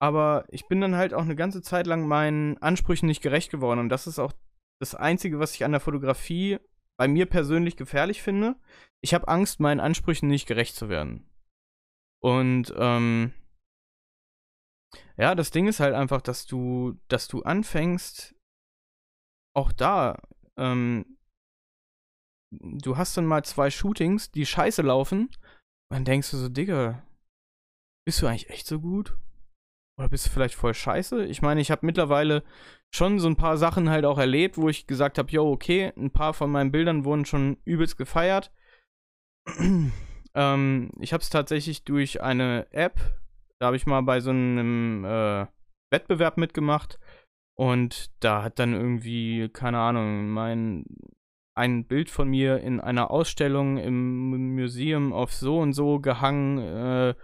aber 0.00 0.44
ich 0.48 0.66
bin 0.68 0.80
dann 0.80 0.96
halt 0.96 1.14
auch 1.14 1.22
eine 1.22 1.36
ganze 1.36 1.62
Zeit 1.62 1.86
lang 1.86 2.06
meinen 2.06 2.58
Ansprüchen 2.58 3.06
nicht 3.06 3.22
gerecht 3.22 3.50
geworden. 3.50 3.80
Und 3.80 3.88
das 3.88 4.06
ist 4.06 4.18
auch 4.18 4.32
das 4.80 4.94
Einzige, 4.94 5.38
was 5.38 5.54
ich 5.54 5.64
an 5.64 5.72
der 5.72 5.80
Fotografie 5.80 6.58
bei 6.96 7.08
mir 7.08 7.26
persönlich 7.26 7.76
gefährlich 7.76 8.22
finde. 8.22 8.56
Ich 9.00 9.14
habe 9.14 9.28
Angst, 9.28 9.60
meinen 9.60 9.80
Ansprüchen 9.80 10.28
nicht 10.28 10.46
gerecht 10.46 10.76
zu 10.76 10.88
werden. 10.88 11.28
Und 12.20 12.72
ähm, 12.76 13.32
ja, 15.16 15.34
das 15.34 15.50
Ding 15.50 15.68
ist 15.68 15.80
halt 15.80 15.94
einfach, 15.94 16.22
dass 16.22 16.46
du, 16.46 16.98
dass 17.08 17.28
du 17.28 17.42
anfängst, 17.42 18.34
auch 19.54 19.72
da, 19.72 20.20
ähm, 20.56 21.18
du 22.50 22.96
hast 22.96 23.16
dann 23.16 23.26
mal 23.26 23.44
zwei 23.44 23.70
Shootings, 23.70 24.30
die 24.30 24.46
scheiße 24.46 24.82
laufen 24.82 25.30
dann 25.94 26.04
denkst 26.04 26.32
du 26.32 26.36
so, 26.38 26.48
Digga, 26.48 27.06
bist 28.04 28.20
du 28.20 28.26
eigentlich 28.26 28.50
echt 28.50 28.66
so 28.66 28.80
gut? 28.80 29.16
Oder 29.96 30.08
bist 30.08 30.26
du 30.26 30.30
vielleicht 30.30 30.56
voll 30.56 30.74
scheiße? 30.74 31.24
Ich 31.26 31.40
meine, 31.40 31.60
ich 31.60 31.70
habe 31.70 31.86
mittlerweile 31.86 32.42
schon 32.92 33.20
so 33.20 33.28
ein 33.28 33.36
paar 33.36 33.56
Sachen 33.58 33.88
halt 33.88 34.04
auch 34.04 34.18
erlebt, 34.18 34.56
wo 34.58 34.68
ich 34.68 34.88
gesagt 34.88 35.18
habe, 35.18 35.30
yo, 35.30 35.48
okay, 35.48 35.92
ein 35.96 36.10
paar 36.10 36.34
von 36.34 36.50
meinen 36.50 36.72
Bildern 36.72 37.04
wurden 37.04 37.26
schon 37.26 37.58
übelst 37.64 37.96
gefeiert. 37.96 38.52
ähm, 40.34 40.90
ich 40.98 41.12
habe 41.12 41.22
es 41.22 41.30
tatsächlich 41.30 41.84
durch 41.84 42.20
eine 42.20 42.66
App, 42.72 42.98
da 43.60 43.66
habe 43.66 43.76
ich 43.76 43.86
mal 43.86 44.00
bei 44.00 44.18
so 44.18 44.30
einem 44.30 45.04
äh, 45.04 45.46
Wettbewerb 45.92 46.38
mitgemacht 46.38 46.98
und 47.56 48.10
da 48.18 48.42
hat 48.42 48.58
dann 48.58 48.72
irgendwie, 48.72 49.48
keine 49.48 49.78
Ahnung, 49.78 50.30
mein 50.30 50.86
ein 51.54 51.86
Bild 51.86 52.10
von 52.10 52.28
mir 52.28 52.60
in 52.60 52.80
einer 52.80 53.10
Ausstellung 53.10 53.78
im 53.78 54.54
Museum 54.54 55.12
of 55.12 55.32
so 55.32 55.58
und 55.58 55.72
so 55.72 56.00
gehangen, 56.00 56.58
äh, 56.58 57.14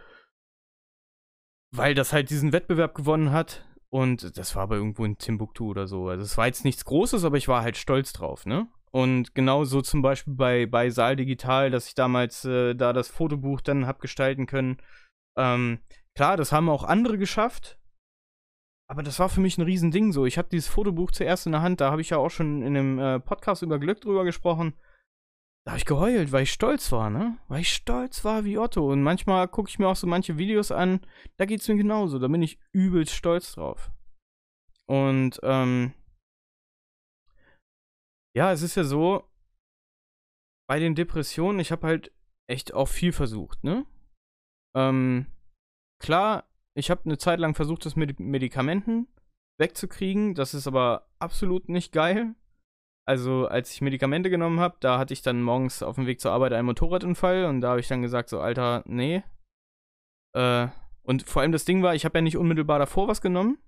weil 1.72 1.94
das 1.94 2.12
halt 2.12 2.30
diesen 2.30 2.52
Wettbewerb 2.52 2.94
gewonnen 2.94 3.32
hat. 3.32 3.66
Und 3.90 4.38
das 4.38 4.54
war 4.54 4.62
aber 4.62 4.76
irgendwo 4.76 5.04
in 5.04 5.18
Timbuktu 5.18 5.68
oder 5.68 5.88
so. 5.88 6.08
Also 6.08 6.22
es 6.22 6.38
war 6.38 6.46
jetzt 6.46 6.64
nichts 6.64 6.84
Großes, 6.84 7.24
aber 7.24 7.36
ich 7.36 7.48
war 7.48 7.62
halt 7.62 7.76
stolz 7.76 8.12
drauf, 8.12 8.46
ne? 8.46 8.68
Und 8.92 9.34
genauso 9.34 9.82
zum 9.82 10.02
Beispiel 10.02 10.34
bei, 10.34 10.66
bei 10.66 10.90
Saal 10.90 11.16
Digital, 11.16 11.70
dass 11.70 11.88
ich 11.88 11.94
damals 11.94 12.44
äh, 12.44 12.74
da 12.74 12.92
das 12.92 13.08
Fotobuch 13.08 13.60
dann 13.60 13.86
hab 13.86 14.00
gestalten 14.00 14.46
können. 14.46 14.78
Ähm, 15.36 15.80
klar, 16.14 16.36
das 16.36 16.52
haben 16.52 16.68
auch 16.68 16.84
andere 16.84 17.18
geschafft, 17.18 17.79
aber 18.90 19.04
das 19.04 19.20
war 19.20 19.28
für 19.28 19.40
mich 19.40 19.56
ein 19.56 19.62
Riesending 19.62 20.10
so. 20.10 20.26
Ich 20.26 20.36
hatte 20.36 20.48
dieses 20.48 20.66
Fotobuch 20.66 21.12
zuerst 21.12 21.46
in 21.46 21.52
der 21.52 21.62
Hand, 21.62 21.80
da 21.80 21.92
habe 21.92 22.00
ich 22.00 22.10
ja 22.10 22.18
auch 22.18 22.30
schon 22.30 22.60
in 22.60 22.76
einem 22.76 22.98
äh, 22.98 23.20
Podcast 23.20 23.62
über 23.62 23.78
Glück 23.78 24.00
drüber 24.00 24.24
gesprochen. 24.24 24.74
da 25.64 25.72
habe 25.72 25.78
ich 25.78 25.84
geheult, 25.84 26.32
weil 26.32 26.42
ich 26.42 26.52
stolz 26.52 26.90
war, 26.90 27.08
ne? 27.08 27.38
Weil 27.46 27.60
ich 27.60 27.72
stolz 27.72 28.24
war 28.24 28.44
wie 28.44 28.58
Otto. 28.58 28.90
Und 28.90 29.04
manchmal 29.04 29.46
gucke 29.46 29.70
ich 29.70 29.78
mir 29.78 29.86
auch 29.86 29.94
so 29.94 30.08
manche 30.08 30.38
Videos 30.38 30.72
an, 30.72 31.06
da 31.36 31.44
geht 31.44 31.60
es 31.60 31.68
mir 31.68 31.76
genauso. 31.76 32.18
Da 32.18 32.26
bin 32.26 32.42
ich 32.42 32.58
übelst 32.72 33.14
stolz 33.14 33.52
drauf. 33.52 33.92
Und, 34.86 35.38
ähm, 35.44 35.94
ja, 38.34 38.50
es 38.50 38.62
ist 38.62 38.74
ja 38.74 38.82
so, 38.82 39.30
bei 40.68 40.80
den 40.80 40.96
Depressionen, 40.96 41.60
ich 41.60 41.70
habe 41.70 41.86
halt 41.86 42.12
echt 42.48 42.74
auch 42.74 42.88
viel 42.88 43.12
versucht, 43.12 43.62
ne? 43.62 43.86
Ähm, 44.74 45.26
klar, 46.00 46.49
ich 46.76 46.90
habe 46.90 47.02
eine 47.04 47.18
Zeit 47.18 47.40
lang 47.40 47.54
versucht, 47.54 47.84
das 47.84 47.96
mit 47.96 48.20
Medikamenten 48.20 49.08
wegzukriegen. 49.58 50.34
Das 50.34 50.54
ist 50.54 50.66
aber 50.66 51.08
absolut 51.18 51.68
nicht 51.68 51.92
geil. 51.92 52.34
Also, 53.06 53.46
als 53.46 53.72
ich 53.72 53.80
Medikamente 53.80 54.30
genommen 54.30 54.60
habe, 54.60 54.76
da 54.80 54.98
hatte 54.98 55.12
ich 55.12 55.22
dann 55.22 55.42
morgens 55.42 55.82
auf 55.82 55.96
dem 55.96 56.06
Weg 56.06 56.20
zur 56.20 56.32
Arbeit 56.32 56.52
einen 56.52 56.66
Motorradunfall 56.66 57.46
und 57.46 57.60
da 57.60 57.70
habe 57.70 57.80
ich 57.80 57.88
dann 57.88 58.02
gesagt, 58.02 58.28
so, 58.28 58.40
Alter, 58.40 58.82
nee. 58.86 59.22
Äh, 60.32 60.68
und 61.02 61.24
vor 61.24 61.42
allem 61.42 61.52
das 61.52 61.64
Ding 61.64 61.82
war, 61.82 61.94
ich 61.94 62.04
habe 62.04 62.18
ja 62.18 62.22
nicht 62.22 62.36
unmittelbar 62.36 62.78
davor 62.78 63.08
was 63.08 63.20
genommen, 63.20 63.58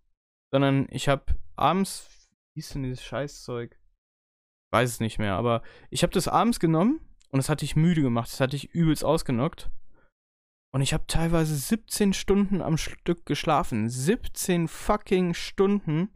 sondern 0.52 0.86
ich 0.90 1.08
habe 1.08 1.24
abends, 1.56 2.28
wie 2.54 2.60
ist 2.60 2.74
denn 2.74 2.84
dieses 2.84 3.02
Scheißzeug? 3.02 3.72
Ich 3.72 4.72
weiß 4.72 4.90
es 4.90 5.00
nicht 5.00 5.18
mehr, 5.18 5.34
aber 5.34 5.62
ich 5.90 6.02
habe 6.02 6.12
das 6.12 6.28
abends 6.28 6.60
genommen 6.60 7.00
und 7.30 7.38
das 7.38 7.48
hatte 7.48 7.64
ich 7.64 7.74
müde 7.74 8.02
gemacht, 8.02 8.30
das 8.30 8.40
hatte 8.40 8.54
ich 8.54 8.70
übelst 8.74 9.04
ausgenockt. 9.04 9.70
Und 10.74 10.80
ich 10.80 10.94
habe 10.94 11.06
teilweise 11.06 11.54
17 11.54 12.14
Stunden 12.14 12.62
am 12.62 12.78
Stück 12.78 13.26
geschlafen. 13.26 13.90
17 13.90 14.68
fucking 14.68 15.34
Stunden. 15.34 16.08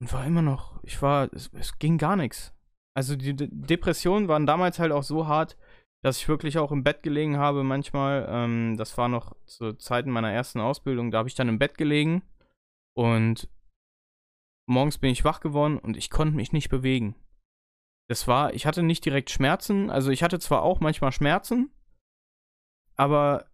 Und 0.00 0.12
war 0.12 0.24
immer 0.24 0.42
noch, 0.42 0.82
ich 0.84 1.02
war, 1.02 1.32
es, 1.32 1.50
es 1.54 1.78
ging 1.78 1.98
gar 1.98 2.16
nichts. 2.16 2.54
Also 2.96 3.16
die 3.16 3.34
De 3.34 3.48
Depressionen 3.50 4.28
waren 4.28 4.46
damals 4.46 4.78
halt 4.78 4.92
auch 4.92 5.02
so 5.02 5.26
hart, 5.26 5.56
dass 6.02 6.18
ich 6.18 6.28
wirklich 6.28 6.58
auch 6.58 6.72
im 6.72 6.84
Bett 6.84 7.02
gelegen 7.02 7.36
habe 7.36 7.62
manchmal. 7.64 8.26
Ähm, 8.28 8.76
das 8.76 8.96
war 8.96 9.08
noch 9.08 9.34
zu 9.44 9.74
Zeiten 9.74 10.10
meiner 10.10 10.32
ersten 10.32 10.60
Ausbildung. 10.60 11.10
Da 11.10 11.18
habe 11.18 11.28
ich 11.28 11.34
dann 11.34 11.48
im 11.48 11.58
Bett 11.58 11.76
gelegen 11.76 12.22
und 12.96 13.48
morgens 14.68 14.98
bin 14.98 15.10
ich 15.10 15.24
wach 15.24 15.40
geworden 15.40 15.78
und 15.78 15.96
ich 15.96 16.10
konnte 16.10 16.36
mich 16.36 16.52
nicht 16.52 16.68
bewegen. 16.68 17.16
Das 18.08 18.26
war, 18.26 18.54
ich 18.54 18.66
hatte 18.66 18.82
nicht 18.82 19.04
direkt 19.04 19.30
Schmerzen. 19.30 19.90
Also 19.90 20.10
ich 20.10 20.22
hatte 20.22 20.38
zwar 20.38 20.62
auch 20.62 20.80
manchmal 20.80 21.12
Schmerzen, 21.12 21.70
aber 23.00 23.46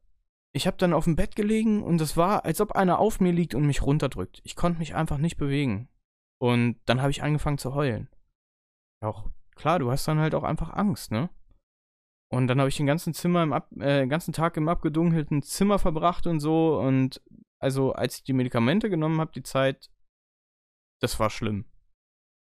ich 0.53 0.67
habe 0.67 0.77
dann 0.77 0.93
auf 0.93 1.05
dem 1.05 1.15
Bett 1.15 1.37
gelegen 1.37 1.85
und 1.85 2.01
es 2.01 2.17
war, 2.17 2.45
als 2.45 2.61
ob 2.61 2.73
einer 2.73 2.99
auf 2.99 3.21
mir 3.21 3.31
liegt 3.31 3.55
und 3.55 3.65
mich 3.65 3.81
runterdrückt. 3.81 4.41
Ich 4.43 4.57
konnte 4.57 4.81
mich 4.81 4.97
einfach 4.97 5.19
nicht 5.19 5.37
bewegen. 5.37 5.89
Und 6.39 6.81
dann 6.87 7.01
habe 7.01 7.13
ich 7.13 7.23
angefangen 7.23 7.57
zu 7.57 7.73
heulen. 7.73 8.09
Auch 9.01 9.31
klar, 9.55 9.79
du 9.79 9.89
hast 9.89 10.09
dann 10.09 10.19
halt 10.19 10.35
auch 10.35 10.43
einfach 10.43 10.73
Angst, 10.73 11.13
ne? 11.13 11.31
Und 12.29 12.49
dann 12.49 12.59
habe 12.59 12.69
ich 12.69 12.77
den 12.77 12.87
ganzen 12.87 13.15
Zimmer 13.15 13.45
im 13.45 13.53
Ab 13.53 13.71
äh, 13.79 14.09
ganzen 14.09 14.33
Tag 14.33 14.57
im 14.57 14.69
abgedunkelten 14.69 15.43
Zimmer 15.43 15.79
verbracht 15.79 16.27
und 16.27 16.41
so. 16.41 16.77
Und 16.81 17.23
also 17.61 17.93
als 17.93 18.17
ich 18.17 18.25
die 18.25 18.33
Medikamente 18.33 18.91
genommen 18.91 19.21
habe, 19.21 19.31
die 19.31 19.45
Zeit, 19.45 19.93
das 21.01 21.21
war 21.21 21.31
schlimm. 21.31 21.67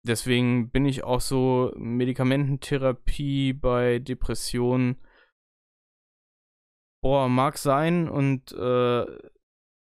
Deswegen 0.07 0.71
bin 0.71 0.87
ich 0.87 1.03
auch 1.03 1.21
so 1.21 1.73
Medikamententherapie 1.77 3.55
bei 3.55 3.99
Depressionen 3.99 5.03
Boah, 7.03 7.29
mag 7.29 7.59
sein 7.59 8.09
und 8.09 8.53
äh, 8.53 9.07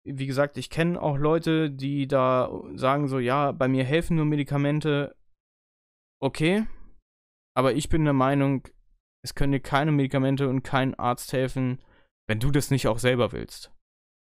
wie 0.04 0.26
gesagt, 0.26 0.56
ich 0.56 0.70
kenne 0.70 1.00
auch 1.00 1.18
Leute, 1.18 1.70
die 1.70 2.08
da 2.08 2.50
sagen 2.74 3.06
so, 3.06 3.18
ja, 3.18 3.52
bei 3.52 3.68
mir 3.68 3.84
helfen 3.84 4.16
nur 4.16 4.24
Medikamente. 4.24 5.14
Okay, 6.20 6.66
aber 7.54 7.74
ich 7.74 7.88
bin 7.88 8.04
der 8.04 8.14
Meinung, 8.14 8.66
es 9.22 9.34
können 9.34 9.52
dir 9.52 9.60
keine 9.60 9.92
Medikamente 9.92 10.48
und 10.48 10.62
kein 10.62 10.94
Arzt 10.94 11.32
helfen, 11.32 11.82
wenn 12.28 12.40
du 12.40 12.50
das 12.50 12.70
nicht 12.70 12.88
auch 12.88 12.98
selber 12.98 13.32
willst. 13.32 13.72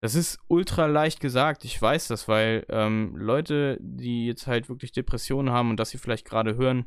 Das 0.03 0.13
ist 0.13 0.39
ultra 0.47 0.85
leicht 0.85 1.19
gesagt, 1.19 1.65
ich 1.65 1.81
weiß 1.81 2.09
das, 2.09 2.27
weil 2.27 2.63
ähm, 2.69 3.15
Leute, 3.17 3.79
die 3.81 4.27
jetzt 4.27 4.45
halt 4.45 4.69
wirklich 4.69 4.91
Depressionen 4.91 5.51
haben 5.51 5.71
und 5.71 5.79
das 5.79 5.89
sie 5.89 5.97
vielleicht 5.97 6.25
gerade 6.25 6.55
hören 6.55 6.85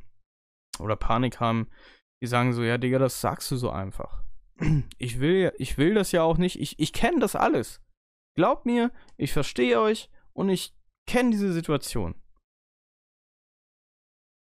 oder 0.79 0.95
Panik 0.95 1.41
haben, 1.41 1.69
die 2.23 2.29
sagen 2.29 2.53
so, 2.53 2.63
ja, 2.63 2.79
Digga, 2.79 3.01
das 3.01 3.21
sagst 3.21 3.51
du 3.51 3.57
so 3.57 3.71
einfach 3.71 4.23
ich 4.99 5.21
will, 5.21 5.53
ich 5.59 5.79
will 5.79 5.95
das 5.95 6.13
ja 6.13 6.23
auch 6.23 6.39
nicht. 6.39 6.61
Ich, 6.61 6.79
ich 6.79 6.93
kenne 6.93 7.21
das 7.21 7.37
alles. 7.37 7.81
Glaubt 8.37 8.67
mir, 8.67 8.93
ich 9.17 9.33
verstehe 9.33 9.81
euch 9.81 10.11
und 10.33 10.49
ich 10.49 10.75
kenne 11.09 11.31
diese 11.31 11.53
Situation. 11.53 12.15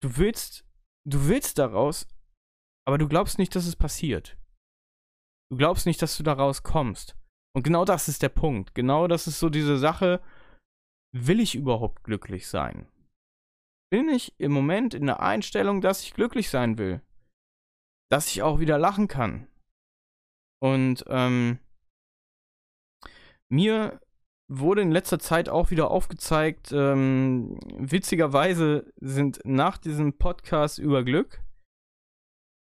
Du 0.02 0.18
willst, 0.18 0.66
du 1.08 1.28
willst 1.28 1.58
daraus, 1.58 2.08
aber 2.88 2.98
du 2.98 3.08
glaubst 3.08 3.40
nicht, 3.40 3.56
dass 3.56 3.66
es 3.66 3.76
passiert. 3.76 4.38
Du 5.52 5.58
glaubst 5.58 5.86
nicht, 5.86 6.02
dass 6.02 6.18
du 6.18 6.24
daraus 6.24 6.64
kommst. 6.64 7.16
Und 7.56 7.64
genau 7.64 7.86
das 7.86 8.08
ist 8.08 8.22
der 8.22 8.30
Punkt. 8.30 8.76
Genau 8.76 9.08
das 9.08 9.28
ist 9.28 9.40
so 9.40 9.50
diese 9.50 9.78
Sache. 9.78 10.22
Will 11.14 11.40
ich 11.40 11.56
überhaupt 11.56 12.04
glücklich 12.04 12.48
sein? 12.48 12.88
Bin 13.90 14.10
ich 14.10 14.34
im 14.40 14.52
Moment 14.52 14.94
in 14.94 15.06
der 15.06 15.22
Einstellung, 15.22 15.80
dass 15.80 16.02
ich 16.02 16.14
glücklich 16.14 16.50
sein 16.50 16.78
will? 16.78 17.02
Dass 18.12 18.28
ich 18.28 18.42
auch 18.42 18.60
wieder 18.60 18.78
lachen 18.78 19.08
kann? 19.08 19.48
Und 20.62 21.04
ähm, 21.08 21.60
mir 23.50 24.00
wurde 24.48 24.82
in 24.82 24.92
letzter 24.92 25.20
Zeit 25.20 25.50
auch 25.50 25.72
wieder 25.72 25.92
aufgezeigt, 25.92 26.72
ähm, 26.72 27.60
witzigerweise 27.78 28.92
sind 28.98 29.40
nach 29.44 29.78
diesem 29.78 30.18
Podcast 30.18 30.80
über 30.80 31.04
Glück 31.04 31.46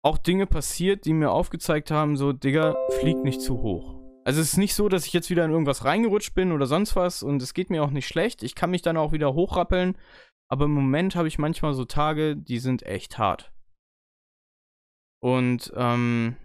auch 0.06 0.20
Dinge 0.20 0.46
passiert, 0.46 1.06
die 1.06 1.14
mir 1.14 1.32
aufgezeigt 1.32 1.90
haben, 1.90 2.16
so, 2.16 2.32
Digga, 2.32 2.76
flieg 3.00 3.18
nicht 3.24 3.42
zu 3.42 3.64
hoch. 3.64 3.96
Also 4.24 4.40
es 4.40 4.54
ist 4.54 4.58
nicht 4.58 4.76
so, 4.76 4.88
dass 4.88 5.08
ich 5.08 5.14
jetzt 5.14 5.32
wieder 5.32 5.44
in 5.44 5.52
irgendwas 5.52 5.84
reingerutscht 5.84 6.36
bin 6.36 6.52
oder 6.52 6.68
sonst 6.68 6.96
was 6.96 7.24
und 7.24 7.42
es 7.42 7.56
geht 7.56 7.72
mir 7.72 7.84
auch 7.84 7.90
nicht 7.90 8.08
schlecht. 8.08 8.44
Ich 8.44 8.54
kann 8.54 8.70
mich 8.70 8.84
dann 8.84 8.98
auch 8.98 9.14
wieder 9.14 9.34
hochrappeln, 9.34 9.98
aber 10.48 10.66
im 10.66 10.72
Moment 10.72 11.16
habe 11.16 11.28
ich 11.28 11.40
manchmal 11.40 11.74
so 11.74 11.86
Tage, 11.86 12.38
die 12.38 12.60
sind 12.60 12.84
echt 12.84 13.18
hart. 13.18 13.52
Und 15.24 15.74
ähm, 15.76 16.36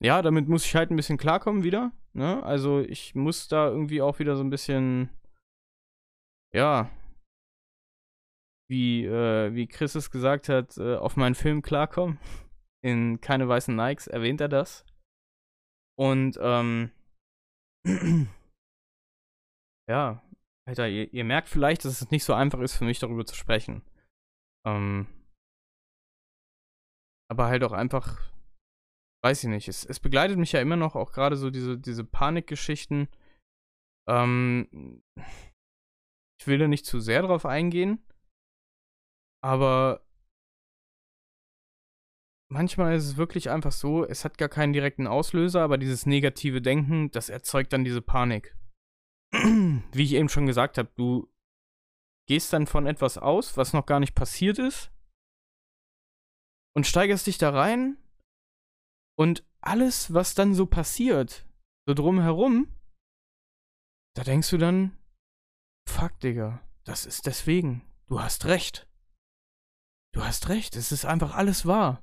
ja, 0.00 0.22
damit 0.22 0.48
muss 0.48 0.64
ich 0.64 0.74
halt 0.76 0.90
ein 0.90 0.96
bisschen 0.96 1.18
klarkommen 1.18 1.64
wieder. 1.64 1.92
Ne? 2.12 2.42
Also 2.42 2.80
ich 2.80 3.14
muss 3.14 3.48
da 3.48 3.68
irgendwie 3.68 4.02
auch 4.02 4.18
wieder 4.18 4.36
so 4.36 4.42
ein 4.42 4.50
bisschen, 4.50 5.10
ja, 6.54 6.90
wie, 8.70 9.04
äh, 9.04 9.54
wie 9.54 9.66
Chris 9.66 9.94
es 9.94 10.10
gesagt 10.10 10.48
hat, 10.48 10.76
äh, 10.76 10.96
auf 10.96 11.16
meinen 11.16 11.34
Film 11.34 11.62
klarkommen. 11.62 12.18
In 12.84 13.20
Keine 13.20 13.48
weißen 13.48 13.74
Nikes 13.74 14.06
erwähnt 14.06 14.40
er 14.40 14.48
das. 14.48 14.84
Und, 15.98 16.38
ähm, 16.40 16.92
ja, 19.88 20.22
Alter, 20.64 20.88
ihr, 20.88 21.12
ihr, 21.12 21.24
merkt 21.24 21.48
vielleicht, 21.48 21.84
dass 21.84 22.00
es 22.00 22.10
nicht 22.10 22.22
so 22.22 22.34
einfach 22.34 22.60
ist 22.60 22.76
für 22.76 22.84
mich, 22.84 23.00
darüber 23.00 23.24
zu 23.24 23.34
sprechen. 23.34 23.82
Ähm, 24.64 25.08
aber 27.28 27.46
halt 27.46 27.64
auch 27.64 27.72
einfach 27.72 28.27
weiß 29.24 29.44
ich 29.44 29.50
nicht, 29.50 29.68
es, 29.68 29.84
es 29.84 30.00
begleitet 30.00 30.38
mich 30.38 30.52
ja 30.52 30.60
immer 30.60 30.76
noch, 30.76 30.94
auch 30.94 31.12
gerade 31.12 31.36
so 31.36 31.50
diese, 31.50 31.78
diese 31.78 32.04
Panikgeschichten. 32.04 33.08
Ähm, 34.08 35.02
ich 36.40 36.46
will 36.46 36.58
da 36.58 36.68
nicht 36.68 36.86
zu 36.86 37.00
sehr 37.00 37.22
drauf 37.22 37.44
eingehen, 37.44 38.04
aber 39.42 40.06
manchmal 42.50 42.96
ist 42.96 43.04
es 43.04 43.16
wirklich 43.16 43.50
einfach 43.50 43.72
so, 43.72 44.04
es 44.04 44.24
hat 44.24 44.38
gar 44.38 44.48
keinen 44.48 44.72
direkten 44.72 45.06
Auslöser, 45.06 45.62
aber 45.62 45.78
dieses 45.78 46.06
negative 46.06 46.62
Denken, 46.62 47.10
das 47.10 47.28
erzeugt 47.28 47.72
dann 47.72 47.84
diese 47.84 48.02
Panik. 48.02 48.56
Wie 49.32 50.04
ich 50.04 50.14
eben 50.14 50.28
schon 50.28 50.46
gesagt 50.46 50.78
habe, 50.78 50.90
du 50.96 51.30
gehst 52.28 52.52
dann 52.52 52.66
von 52.66 52.86
etwas 52.86 53.18
aus, 53.18 53.56
was 53.56 53.72
noch 53.72 53.86
gar 53.86 54.00
nicht 54.00 54.14
passiert 54.14 54.58
ist, 54.58 54.92
und 56.76 56.86
steigerst 56.86 57.26
dich 57.26 57.38
da 57.38 57.50
rein 57.50 57.96
und 59.18 59.44
alles, 59.60 60.14
was 60.14 60.34
dann 60.34 60.54
so 60.54 60.66
passiert, 60.66 61.46
so 61.86 61.94
drumherum, 61.94 62.72
da 64.14 64.22
denkst 64.22 64.50
du 64.50 64.58
dann, 64.58 64.96
fuck, 65.88 66.18
Digga, 66.20 66.62
das 66.84 67.04
ist 67.06 67.26
deswegen. 67.26 67.82
Du 68.06 68.20
hast 68.20 68.46
recht. 68.46 68.88
Du 70.14 70.24
hast 70.24 70.48
recht, 70.48 70.76
es 70.76 70.92
ist 70.92 71.04
einfach 71.04 71.34
alles 71.34 71.66
wahr. 71.66 72.02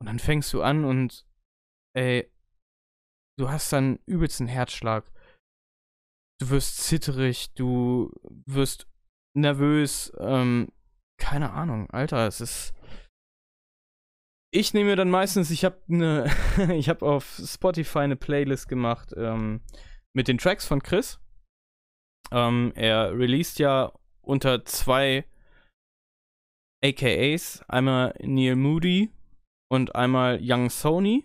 Und 0.00 0.06
dann 0.06 0.18
fängst 0.18 0.52
du 0.52 0.62
an 0.62 0.84
und, 0.84 1.26
ey, 1.94 2.30
du 3.38 3.50
hast 3.50 3.72
dann 3.72 3.98
übelsten 4.06 4.48
Herzschlag. 4.48 5.10
Du 6.40 6.50
wirst 6.50 6.78
zitterig, 6.78 7.52
du 7.54 8.12
wirst 8.46 8.88
nervös, 9.36 10.12
ähm, 10.18 10.72
keine 11.18 11.52
Ahnung, 11.52 11.90
Alter, 11.90 12.26
es 12.26 12.40
ist, 12.40 12.74
ich 14.54 14.72
nehme 14.72 14.94
dann 14.94 15.10
meistens, 15.10 15.50
ich 15.50 15.64
habe 15.64 15.80
eine, 15.88 16.30
ich 16.74 16.88
habe 16.88 17.04
auf 17.04 17.40
Spotify 17.44 18.00
eine 18.00 18.16
Playlist 18.16 18.68
gemacht 18.68 19.12
ähm, 19.16 19.60
mit 20.12 20.28
den 20.28 20.38
Tracks 20.38 20.64
von 20.64 20.82
Chris. 20.82 21.18
Ähm, 22.30 22.72
er 22.76 23.12
released 23.18 23.58
ja 23.58 23.92
unter 24.22 24.64
zwei 24.64 25.24
AKAs. 26.84 27.64
Einmal 27.68 28.14
Neil 28.22 28.54
Moody 28.54 29.10
und 29.68 29.96
einmal 29.96 30.38
Young 30.40 30.70
Sony. 30.70 31.24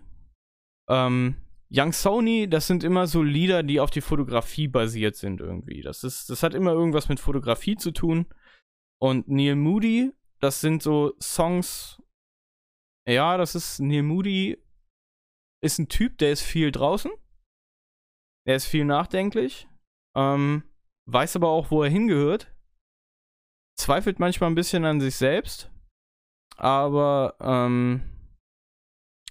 Ähm, 0.89 1.35
Young 1.71 1.93
Sony, 1.93 2.49
das 2.49 2.65
sind 2.65 2.83
immer 2.83 3.05
so 3.05 3.21
Lieder, 3.21 3.61
die 3.61 3.79
auf 3.79 3.91
die 3.91 4.01
Fotografie 4.01 4.67
basiert 4.67 5.15
sind 5.15 5.39
irgendwie. 5.39 5.83
Das, 5.83 6.03
ist, 6.03 6.31
das 6.31 6.41
hat 6.41 6.55
immer 6.55 6.71
irgendwas 6.71 7.09
mit 7.09 7.19
Fotografie 7.19 7.75
zu 7.75 7.91
tun. 7.91 8.25
Und 8.99 9.27
Neil 9.27 9.55
Moody, 9.55 10.13
das 10.39 10.61
sind 10.61 10.81
so 10.81 11.13
Songs. 11.21 11.98
Ja, 13.09 13.37
das 13.37 13.55
ist 13.55 13.79
Neil 13.79 14.03
Moody 14.03 14.63
ist 15.63 15.79
ein 15.79 15.89
Typ, 15.89 16.19
der 16.19 16.31
ist 16.31 16.43
viel 16.43 16.71
draußen. 16.71 17.11
Der 18.45 18.55
ist 18.55 18.67
viel 18.67 18.85
nachdenklich. 18.85 19.67
Ähm, 20.15 20.63
weiß 21.07 21.35
aber 21.35 21.49
auch, 21.49 21.71
wo 21.71 21.81
er 21.81 21.89
hingehört. 21.89 22.53
Zweifelt 23.77 24.19
manchmal 24.19 24.51
ein 24.51 24.55
bisschen 24.55 24.85
an 24.85 25.01
sich 25.01 25.15
selbst. 25.15 25.71
Aber 26.55 27.35
ähm, 27.39 28.03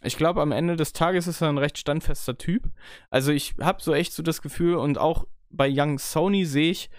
ich 0.03 0.17
glaube, 0.17 0.43
am 0.43 0.51
Ende 0.51 0.75
des 0.75 0.93
Tages 0.93 1.29
ist 1.29 1.41
er 1.41 1.49
ein 1.49 1.59
recht 1.59 1.79
standfester 1.79 2.37
Typ. 2.37 2.69
Also 3.11 3.31
ich 3.31 3.55
habe 3.61 3.81
so 3.81 3.95
echt 3.95 4.13
so 4.13 4.25
das 4.25 4.43
Gefühl 4.43 4.75
und 4.75 4.99
auch 4.99 5.25
bei 5.51 5.69
Young 5.71 6.01
Sony 6.01 6.45
sehe 6.45 6.73
ich, 6.73 6.91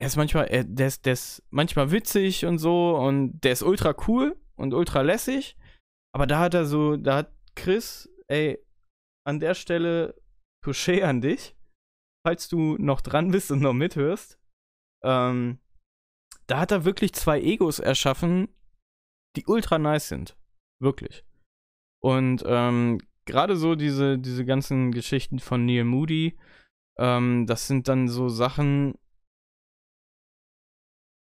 er 0.00 0.06
ist 0.06 0.16
manchmal, 0.16 0.46
er, 0.46 0.64
der, 0.64 0.86
ist, 0.86 1.04
der 1.04 1.12
ist 1.12 1.42
manchmal 1.50 1.90
witzig 1.92 2.46
und 2.46 2.56
so 2.58 2.96
und 2.96 3.38
der 3.40 3.52
ist 3.52 3.62
ultra 3.62 3.94
cool 4.08 4.40
und 4.56 4.72
ultra 4.72 5.02
lässig. 5.02 5.56
Aber 6.14 6.26
da 6.26 6.40
hat 6.40 6.54
er 6.54 6.64
so, 6.64 6.96
da 6.96 7.16
hat 7.16 7.34
Chris, 7.54 8.08
ey, 8.28 8.58
an 9.26 9.40
der 9.40 9.54
Stelle 9.54 10.20
Touché 10.64 11.02
an 11.02 11.20
dich, 11.20 11.56
falls 12.26 12.48
du 12.48 12.76
noch 12.78 13.00
dran 13.00 13.30
bist 13.30 13.50
und 13.50 13.60
noch 13.60 13.72
mithörst. 13.72 14.38
Ähm, 15.02 15.60
da 16.46 16.60
hat 16.60 16.72
er 16.72 16.84
wirklich 16.84 17.12
zwei 17.14 17.40
Egos 17.40 17.78
erschaffen, 17.78 18.48
die 19.36 19.46
ultra 19.46 19.78
nice 19.78 20.08
sind. 20.08 20.36
Wirklich. 20.82 21.24
Und 22.02 22.42
ähm, 22.46 23.00
gerade 23.26 23.56
so 23.56 23.74
diese, 23.74 24.18
diese 24.18 24.44
ganzen 24.44 24.92
Geschichten 24.92 25.38
von 25.38 25.64
Neil 25.64 25.84
Moody, 25.84 26.38
ähm, 26.98 27.46
das 27.46 27.66
sind 27.66 27.88
dann 27.88 28.08
so 28.08 28.28
Sachen, 28.28 28.98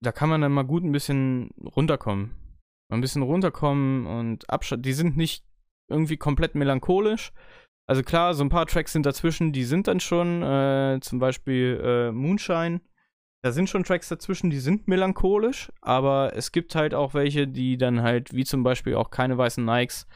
da 0.03 0.13
kann 0.13 0.29
man 0.29 0.41
dann 0.41 0.53
mal 0.53 0.65
gut 0.65 0.83
ein 0.83 0.93
bisschen 0.93 1.51
runterkommen. 1.61 2.42
Mal 2.88 2.99
ein 2.99 3.01
bisschen 3.01 3.23
runterkommen 3.23 4.07
und 4.07 4.49
abschalten. 4.51 4.83
Die 4.83 4.92
sind 4.92 5.16
nicht 5.16 5.45
irgendwie 5.88 6.16
komplett 6.16 6.55
melancholisch. 6.55 7.33
Also 7.88 8.03
klar, 8.03 8.35
so 8.35 8.45
ein 8.45 8.49
paar 8.49 8.66
Tracks 8.66 8.92
sind 8.92 9.07
dazwischen, 9.07 9.53
die 9.53 9.64
sind 9.64 9.87
dann 9.88 10.01
schon, 10.01 10.42
äh, 10.42 10.99
zum 11.01 11.18
Beispiel 11.18 11.81
äh, 11.83 12.12
Moonshine. 12.12 12.81
Da 13.45 13.51
sind 13.51 13.68
schon 13.68 13.83
Tracks 13.83 14.09
dazwischen, 14.09 14.51
die 14.51 14.61
sind 14.61 14.87
melancholisch, 14.87 15.73
aber 15.81 16.33
es 16.37 16.53
gibt 16.53 16.77
halt 16.77 16.95
auch 16.95 17.12
welche, 17.12 17.49
die 17.49 17.77
dann 17.77 18.03
halt, 18.03 18.33
wie 18.33 18.45
zum 18.45 18.62
Beispiel 18.62 18.95
auch 18.95 19.11
keine 19.11 19.37
weißen 19.37 19.64
Nikes, 19.64 20.07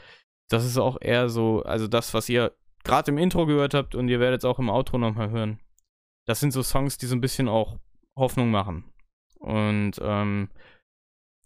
das 0.48 0.64
ist 0.64 0.78
auch 0.78 0.96
eher 1.00 1.28
so, 1.28 1.62
also 1.64 1.88
das, 1.88 2.14
was 2.14 2.28
ihr 2.28 2.52
gerade 2.84 3.10
im 3.10 3.18
Intro 3.18 3.46
gehört 3.46 3.74
habt 3.74 3.96
und 3.96 4.08
ihr 4.08 4.20
werdet 4.20 4.42
es 4.42 4.44
auch 4.44 4.60
im 4.60 4.70
Outro 4.70 4.96
nochmal 4.96 5.30
hören. 5.30 5.58
Das 6.24 6.38
sind 6.38 6.52
so 6.52 6.62
Songs, 6.62 6.98
die 6.98 7.06
so 7.06 7.16
ein 7.16 7.20
bisschen 7.20 7.48
auch 7.48 7.78
Hoffnung 8.16 8.50
machen. 8.50 8.84
Und 9.40 9.92
ähm, 10.00 10.48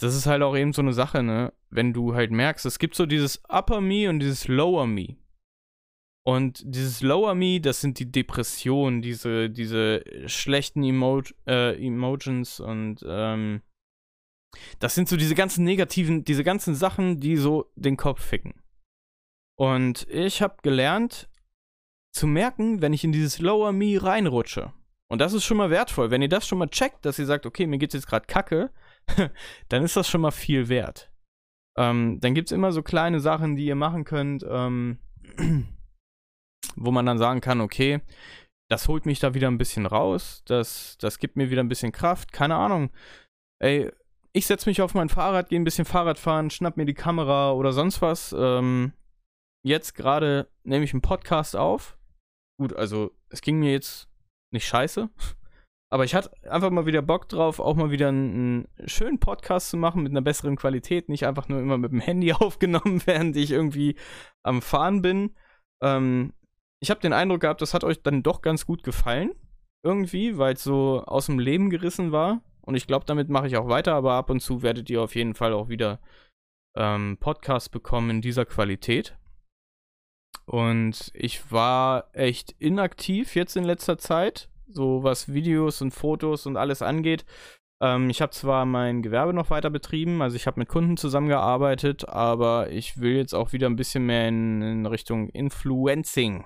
das 0.03 0.15
ist 0.15 0.27
halt 0.27 0.43
auch 0.43 0.57
eben 0.57 0.73
so 0.73 0.83
eine 0.83 0.93
Sache, 0.93 1.23
ne? 1.23 1.53
Wenn 1.71 1.93
du 1.93 2.15
halt 2.15 2.31
merkst, 2.31 2.67
es 2.67 2.79
gibt 2.79 2.95
so 2.95 3.07
dieses 3.07 3.43
Upper 3.49 3.81
Me 3.81 4.09
und 4.09 4.21
dieses 4.21 4.49
Lower 4.49 4.87
Me. 4.87 5.17
Und 6.25 6.63
dieses 6.65 7.01
Lower 7.03 7.35
Me, 7.35 7.61
das 7.61 7.81
sind 7.81 7.99
die 7.99 8.11
Depressionen, 8.11 9.03
diese, 9.03 9.51
diese 9.51 10.05
schlechten 10.27 10.83
Emo 10.85 11.23
äh, 11.47 11.75
Emotions 11.85 12.61
und 12.61 13.05
ähm, 13.07 13.63
das 14.79 14.95
sind 14.95 15.09
so 15.09 15.17
diese 15.17 15.35
ganzen 15.35 15.65
negativen, 15.65 16.25
diese 16.25 16.45
ganzen 16.45 16.75
Sachen, 16.75 17.21
die 17.21 17.37
so 17.37 17.71
den 17.77 17.97
Kopf 17.97 18.23
ficken. 18.23 18.55
Und 19.57 20.07
ich 20.11 20.43
habe 20.43 20.57
gelernt 20.63 21.29
zu 22.13 22.27
merken, 22.27 22.83
wenn 22.83 22.93
ich 22.93 23.05
in 23.05 23.13
dieses 23.13 23.39
Lower 23.39 23.73
Me 23.73 24.03
reinrutsche. 24.03 24.73
Und 25.09 25.21
das 25.21 25.33
ist 25.33 25.45
schon 25.45 25.57
mal 25.57 25.71
wertvoll. 25.71 26.11
Wenn 26.11 26.23
ihr 26.23 26.29
das 26.29 26.47
schon 26.47 26.59
mal 26.59 26.69
checkt, 26.69 27.05
dass 27.05 27.19
ihr 27.19 27.27
sagt, 27.27 27.47
okay, 27.47 27.67
mir 27.67 27.79
geht's 27.79 27.95
jetzt 27.95 28.07
gerade 28.07 28.27
kacke, 28.27 28.71
dann 29.69 29.83
ist 29.83 29.97
das 29.97 30.09
schon 30.09 30.21
mal 30.21 30.31
viel 30.31 30.69
wert. 30.69 31.11
Ähm, 31.79 32.19
dann 32.21 32.35
gibt 32.35 32.51
es 32.51 32.53
immer 32.53 32.73
so 32.73 32.83
kleine 32.83 33.21
Sachen, 33.21 33.57
die 33.57 33.67
ihr 33.67 33.77
machen 33.77 34.05
könnt, 34.05 34.45
ähm, 34.49 34.99
wo 36.77 36.91
man 36.91 37.07
dann 37.07 37.19
sagen 37.19 37.41
kann, 37.41 37.61
okay, 37.61 38.01
das 38.69 38.89
holt 38.89 39.07
mich 39.07 39.19
da 39.19 39.35
wieder 39.35 39.49
ein 39.49 39.59
bisschen 39.59 39.87
raus, 39.87 40.43
das, 40.47 40.97
das 40.99 41.19
gibt 41.19 41.37
mir 41.37 41.51
wieder 41.51 41.63
ein 41.63 41.69
bisschen 41.69 41.93
Kraft, 41.93 42.33
keine 42.33 42.57
Ahnung. 42.57 42.91
Ey, 43.61 43.91
ich 44.33 44.47
setze 44.47 44.69
mich 44.69 44.81
auf 44.81 44.95
mein 44.95 45.09
Fahrrad, 45.09 45.49
gehe 45.49 45.59
ein 45.59 45.65
bisschen 45.65 45.85
Fahrrad 45.85 46.19
fahren, 46.19 46.51
schnapp 46.51 46.77
mir 46.77 46.87
die 46.87 46.95
Kamera 46.95 47.53
oder 47.53 47.73
sonst 47.73 48.01
was. 48.01 48.35
Ähm, 48.37 48.93
jetzt 49.65 49.95
gerade 49.95 50.49
nehme 50.63 50.85
ich 50.85 50.93
einen 50.93 51.03
Podcast 51.03 51.57
auf. 51.57 51.99
Gut, 52.59 52.75
also 52.75 53.11
es 53.29 53.41
ging 53.43 53.59
mir 53.59 53.73
jetzt 53.73 54.09
nicht 54.53 54.67
scheiße. 54.67 55.11
Aber 55.93 56.05
ich 56.05 56.15
hatte 56.15 56.31
einfach 56.49 56.71
mal 56.71 56.87
wieder 56.87 57.03
Bock 57.03 57.29
drauf, 57.29 57.59
auch 57.59 57.75
mal 57.75 57.91
wieder 57.91 58.09
einen, 58.09 58.67
einen, 58.79 58.89
schönen 58.89 59.19
Podcast 59.19 59.71
zu 59.71 59.77
machen 59.77 60.05
mit 60.05 60.13
einer 60.13 60.23
besseren 60.23 60.57
Qualität. 60.57 61.09
Nicht 61.09 61.27
einfach 61.27 61.49
nur 61.49 61.61
immer 61.61 61.79
mit 61.79 61.91
dem 61.91 62.01
Handy 62.01 62.33
aufgenommen, 62.33 63.03
während 63.07 63.37
ich 63.37 63.51
irgendwie 63.51 63.97
am 64.43 64.63
Fahren 64.63 65.03
bin. 65.03 65.35
Ähm, 65.83 66.33
ich 66.81 66.91
habe 66.91 67.01
den 67.01 67.13
Eindruck 67.13 67.41
gehabt, 67.41 67.61
das 67.61 67.75
hat 67.75 67.85
euch 67.85 68.03
dann 68.03 68.23
doch 68.23 68.41
ganz 68.41 68.67
gut 68.67 68.85
gefallen. 68.85 69.33
Irgendwie, 69.83 70.39
weil 70.39 70.55
es 70.55 70.63
so 70.63 71.03
aus 71.07 71.27
dem 71.27 71.39
Leben 71.39 71.71
gerissen 71.71 72.13
war. 72.13 72.43
Und 72.61 72.77
ich 72.77 72.87
glaube, 72.87 73.05
damit 73.07 73.29
mache 73.29 73.49
ich 73.49 73.57
auch 73.57 73.69
weiter. 73.69 73.95
Aber 73.95 74.13
ab 74.13 74.31
und 74.31 74.41
zu 74.41 74.63
werdet 74.63 74.89
ihr 74.91 75.03
auf 75.03 75.17
jeden 75.17 75.35
Fall 75.35 75.53
auch 75.53 75.69
wieder 75.69 76.01
ähm, 76.77 77.17
Podcasts 77.19 77.69
bekommen 77.69 78.11
in 78.11 78.21
dieser 78.21 78.47
Qualität. 78.47 79.19
Und 80.47 81.11
ich 81.15 81.51
war 81.51 82.11
echt 82.13 82.55
inaktiv 82.59 83.35
jetzt 83.35 83.57
in 83.57 83.65
letzter 83.65 83.99
Zeit, 83.99 84.49
so 84.73 85.03
was 85.03 85.33
Videos 85.33 85.83
und 85.83 85.93
Fotos 85.93 86.47
und 86.47 86.57
alles 86.57 86.83
angeht. 86.83 87.25
Ähm, 87.81 88.11
ich 88.11 88.21
habe 88.21 88.33
zwar 88.33 88.67
mein 88.67 89.03
Gewerbe 89.03 89.33
noch 89.33 89.51
weiter 89.51 89.71
betrieben, 89.71 90.23
also 90.23 90.37
ich 90.37 90.47
habe 90.47 90.61
mit 90.61 90.69
Kunden 90.69 90.97
zusammengearbeitet, 90.97 92.09
aber 92.09 92.71
ich 92.71 93.01
will 93.01 93.17
jetzt 93.17 93.35
auch 93.35 93.53
wieder 93.53 93.69
ein 93.69 93.75
bisschen 93.77 94.07
mehr 94.07 94.29
in, 94.29 94.63
in 94.63 94.87
Richtung 94.87 95.29
Influencing, 95.31 96.45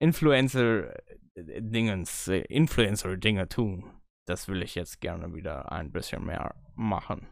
Influencer-Dingens, 0.00 2.28
äh, 2.28 2.40
Influencer-Dinge 2.40 3.48
tun. 3.48 3.90
Das 4.26 4.48
will 4.48 4.62
ich 4.62 4.74
jetzt 4.74 5.00
gerne 5.00 5.34
wieder 5.34 5.70
ein 5.70 5.92
bisschen 5.92 6.24
mehr 6.24 6.54
machen. 6.74 7.28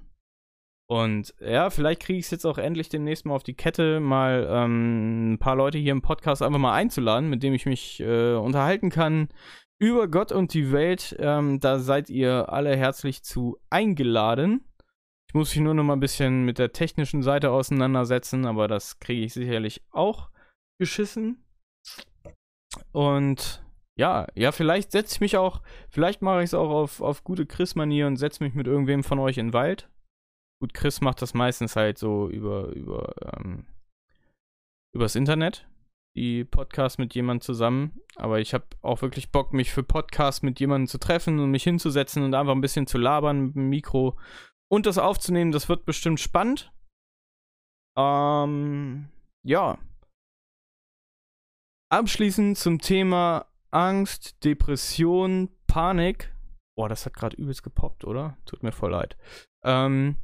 Und 0.88 1.34
ja, 1.40 1.70
vielleicht 1.70 2.02
kriege 2.02 2.18
ich 2.18 2.26
es 2.26 2.30
jetzt 2.30 2.44
auch 2.44 2.58
endlich 2.58 2.90
demnächst 2.90 3.24
mal 3.24 3.34
auf 3.34 3.44
die 3.44 3.54
Kette, 3.54 3.98
mal 3.98 4.46
ähm, 4.50 5.32
ein 5.32 5.38
paar 5.38 5.56
Leute 5.56 5.78
hier 5.78 5.92
im 5.92 6.02
Podcast 6.02 6.42
einfach 6.42 6.58
mal 6.58 6.74
einzuladen, 6.74 7.30
mit 7.30 7.42
dem 7.42 7.54
ich 7.54 7.64
mich 7.64 8.00
äh, 8.00 8.34
unterhalten 8.34 8.90
kann 8.90 9.28
über 9.82 10.08
Gott 10.08 10.32
und 10.32 10.54
die 10.54 10.72
Welt. 10.72 11.16
Ähm, 11.18 11.60
da 11.60 11.78
seid 11.78 12.08
ihr 12.08 12.52
alle 12.52 12.76
herzlich 12.76 13.22
zu 13.22 13.58
eingeladen. 13.70 14.64
Ich 15.28 15.34
muss 15.34 15.54
mich 15.54 15.62
nur 15.62 15.74
noch 15.74 15.84
mal 15.84 15.94
ein 15.94 16.00
bisschen 16.00 16.44
mit 16.44 16.58
der 16.58 16.72
technischen 16.72 17.22
Seite 17.22 17.50
auseinandersetzen, 17.50 18.46
aber 18.46 18.68
das 18.68 18.98
kriege 18.98 19.24
ich 19.24 19.32
sicherlich 19.32 19.82
auch 19.90 20.30
geschissen. 20.78 21.44
Und 22.92 23.64
ja, 23.96 24.26
ja, 24.34 24.52
vielleicht 24.52 24.92
setze 24.92 25.16
ich 25.16 25.20
mich 25.20 25.36
auch, 25.36 25.62
vielleicht 25.90 26.22
mache 26.22 26.38
ich 26.38 26.46
es 26.46 26.54
auch 26.54 26.70
auf, 26.70 27.00
auf 27.00 27.24
gute 27.24 27.46
Chris-Manier 27.46 28.06
und 28.06 28.16
setze 28.16 28.42
mich 28.42 28.54
mit 28.54 28.66
irgendwem 28.66 29.02
von 29.04 29.18
euch 29.18 29.36
in 29.36 29.48
den 29.48 29.52
Wald 29.52 29.90
Gut, 30.62 30.74
Chris 30.74 31.00
macht 31.00 31.20
das 31.20 31.34
meistens 31.34 31.74
halt 31.74 31.98
so 31.98 32.28
über, 32.28 32.68
über, 32.68 33.16
ähm, 33.34 33.66
übers 34.94 35.16
Internet, 35.16 35.66
die 36.16 36.44
Podcasts 36.44 36.98
mit 36.98 37.14
jemandem 37.14 37.40
zusammen. 37.40 38.00
Aber 38.16 38.40
ich 38.40 38.54
habe 38.54 38.66
auch 38.82 39.02
wirklich 39.02 39.30
Bock, 39.30 39.52
mich 39.52 39.70
für 39.72 39.82
Podcasts 39.82 40.42
mit 40.42 40.60
jemandem 40.60 40.88
zu 40.88 40.98
treffen 40.98 41.38
und 41.38 41.50
mich 41.50 41.64
hinzusetzen 41.64 42.22
und 42.22 42.34
einfach 42.34 42.52
ein 42.52 42.60
bisschen 42.60 42.86
zu 42.86 42.98
labern 42.98 43.46
mit 43.46 43.54
dem 43.54 43.68
Mikro 43.68 44.18
und 44.70 44.86
das 44.86 44.98
aufzunehmen. 44.98 45.52
Das 45.52 45.68
wird 45.68 45.84
bestimmt 45.84 46.20
spannend. 46.20 46.72
Ähm, 47.96 49.08
ja. 49.42 49.78
Abschließend 51.90 52.56
zum 52.56 52.78
Thema 52.78 53.46
Angst, 53.70 54.42
Depression, 54.44 55.50
Panik. 55.66 56.34
Boah, 56.76 56.88
das 56.88 57.04
hat 57.04 57.14
gerade 57.14 57.36
übelst 57.36 57.62
gepoppt, 57.62 58.04
oder? 58.04 58.38
Tut 58.46 58.62
mir 58.62 58.72
voll 58.72 58.92
leid. 58.92 59.16
Ähm, 59.62 60.16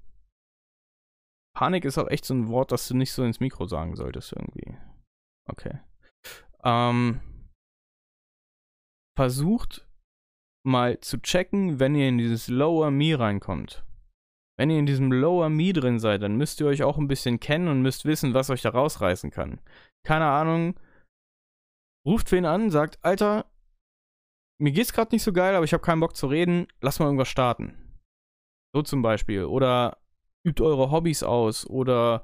Panik 1.55 1.85
ist 1.85 1.99
auch 1.99 2.09
echt 2.09 2.25
so 2.25 2.35
ein 2.35 2.49
Wort, 2.49 2.73
das 2.73 2.89
du 2.89 2.97
nicht 2.97 3.13
so 3.13 3.23
ins 3.25 3.41
Mikro 3.41 3.67
sagen 3.67 3.97
solltest 3.97 4.33
irgendwie. 4.33 4.77
Okay. 5.49 5.79
Ähm, 6.65 7.21
versucht 9.17 9.87
mal 10.67 11.01
zu 11.01 11.21
checken, 11.21 11.81
wenn 11.81 11.95
ihr 11.95 12.09
in 12.09 12.19
dieses 12.19 12.49
Lower 12.49 12.91
Me 12.91 13.19
reinkommt. 13.19 13.85
Wenn 14.59 14.71
ihr 14.71 14.79
in 14.79 14.87
diesem 14.87 15.13
Lower 15.13 15.49
Me 15.49 15.73
drin 15.73 15.99
seid, 15.99 16.23
dann 16.23 16.37
müsst 16.37 16.61
ihr 16.61 16.67
euch 16.67 16.83
auch 16.83 16.99
ein 16.99 17.09
bisschen 17.09 17.41
kennen 17.41 17.69
und 17.69 17.81
müsst 17.81 18.05
wissen, 18.05 18.35
was 18.35 18.51
euch 18.51 18.63
da 18.63 18.71
rausreißen 18.71 19.31
kann. 19.31 19.61
Keine 20.05 20.27
Ahnung. 20.27 20.79
Ruft 22.07 22.31
wen 22.33 22.45
an, 22.45 22.71
sagt, 22.71 22.99
Alter, 23.03 23.47
mir 24.61 24.73
geht's 24.73 24.93
gerade 24.93 25.15
nicht 25.15 25.23
so 25.23 25.33
geil, 25.33 25.55
aber 25.55 25.65
ich 25.65 25.73
habe 25.73 25.83
keinen 25.83 26.01
Bock 26.01 26.17
zu 26.17 26.27
reden, 26.27 26.67
lass 26.81 26.99
mal 26.99 27.07
irgendwas 27.07 27.29
starten. 27.29 27.99
So 28.75 28.83
zum 28.83 29.03
Beispiel. 29.03 29.45
Oder 29.45 29.99
übt 30.45 30.63
eure 30.63 30.91
Hobbys 30.91 31.23
aus 31.23 31.67
oder 31.69 32.23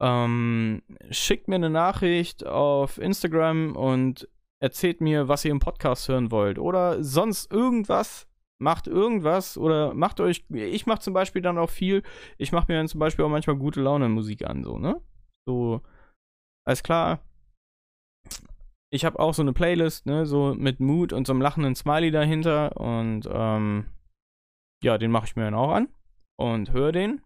ähm, 0.00 0.82
schickt 1.10 1.48
mir 1.48 1.56
eine 1.56 1.70
Nachricht 1.70 2.46
auf 2.46 2.98
Instagram 2.98 3.74
und 3.76 4.28
erzählt 4.60 5.00
mir, 5.00 5.28
was 5.28 5.44
ihr 5.44 5.50
im 5.50 5.60
Podcast 5.60 6.08
hören 6.08 6.30
wollt 6.30 6.58
oder 6.58 7.02
sonst 7.02 7.50
irgendwas. 7.52 8.26
Macht 8.60 8.88
irgendwas 8.88 9.56
oder 9.56 9.94
macht 9.94 10.18
euch. 10.18 10.44
Ich 10.50 10.84
mache 10.84 10.98
zum 10.98 11.14
Beispiel 11.14 11.42
dann 11.42 11.58
auch 11.58 11.70
viel. 11.70 12.02
Ich 12.38 12.50
mache 12.50 12.66
mir 12.68 12.76
dann 12.76 12.88
zum 12.88 12.98
Beispiel 12.98 13.24
auch 13.24 13.28
manchmal 13.28 13.54
gute 13.54 13.80
Laune 13.80 14.08
Musik 14.08 14.44
an, 14.44 14.64
so, 14.64 14.78
ne? 14.78 15.00
So, 15.46 15.80
alles 16.66 16.82
klar. 16.82 17.20
Ich 18.90 19.04
habe 19.04 19.20
auch 19.20 19.32
so 19.32 19.42
eine 19.42 19.52
Playlist, 19.52 20.06
ne, 20.06 20.26
so 20.26 20.54
mit 20.54 20.80
Mood 20.80 21.12
und 21.12 21.26
so 21.26 21.32
einem 21.32 21.42
lachenden 21.42 21.76
Smiley 21.76 22.10
dahinter 22.10 22.76
und 22.80 23.28
ähm, 23.30 23.86
ja, 24.82 24.98
den 24.98 25.10
mache 25.10 25.26
ich 25.26 25.36
mir 25.36 25.44
dann 25.44 25.54
auch 25.54 25.70
an 25.70 25.88
und 26.36 26.72
höre 26.72 26.92
den 26.92 27.20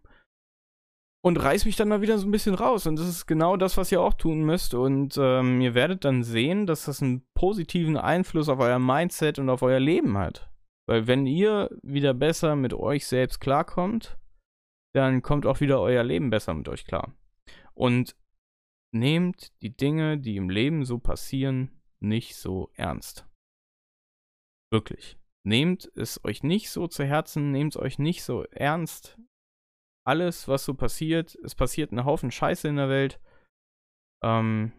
und 1.23 1.37
reiß 1.37 1.65
mich 1.65 1.77
dann 1.77 1.87
mal 1.87 2.01
wieder 2.01 2.17
so 2.17 2.27
ein 2.27 2.31
bisschen 2.31 2.53
raus. 2.53 2.85
Und 2.85 2.99
das 2.99 3.07
ist 3.07 3.25
genau 3.27 3.55
das, 3.55 3.77
was 3.77 3.91
ihr 3.91 4.01
auch 4.01 4.13
tun 4.13 4.43
müsst. 4.43 4.73
Und 4.73 5.17
ähm, 5.17 5.61
ihr 5.61 5.73
werdet 5.73 6.03
dann 6.03 6.21
sehen, 6.21 6.67
dass 6.67 6.85
das 6.85 7.01
einen 7.01 7.25
positiven 7.33 7.95
Einfluss 7.95 8.49
auf 8.49 8.59
euer 8.59 8.79
Mindset 8.79 9.39
und 9.39 9.49
auf 9.49 9.61
euer 9.61 9.79
Leben 9.79 10.17
hat. 10.17 10.51
Weil 10.85 11.07
wenn 11.07 11.25
ihr 11.25 11.69
wieder 11.81 12.13
besser 12.13 12.57
mit 12.57 12.73
euch 12.73 13.07
selbst 13.07 13.39
klarkommt, 13.39 14.17
dann 14.93 15.21
kommt 15.21 15.45
auch 15.45 15.61
wieder 15.61 15.79
euer 15.79 16.03
Leben 16.03 16.29
besser 16.29 16.53
mit 16.53 16.67
euch 16.67 16.85
klar. 16.85 17.15
Und 17.73 18.17
nehmt 18.93 19.53
die 19.61 19.75
Dinge, 19.75 20.17
die 20.17 20.35
im 20.35 20.49
Leben 20.49 20.83
so 20.83 20.99
passieren, 20.99 21.81
nicht 22.01 22.35
so 22.35 22.69
ernst. 22.73 23.25
Wirklich. 24.71 25.17
Nehmt 25.45 25.89
es 25.95 26.23
euch 26.25 26.43
nicht 26.43 26.69
so 26.69 26.87
zu 26.87 27.05
Herzen, 27.05 27.51
nehmt 27.51 27.75
es 27.75 27.81
euch 27.81 27.97
nicht 27.97 28.23
so 28.23 28.43
ernst. 28.43 29.17
Alles, 30.05 30.47
was 30.47 30.65
so 30.65 30.73
passiert, 30.73 31.35
es 31.43 31.55
passiert 31.55 31.91
ein 31.91 32.05
Haufen 32.05 32.31
Scheiße 32.31 32.67
in 32.67 32.75
der 32.75 32.89
Welt. 32.89 33.19
Ähm, 34.23 34.71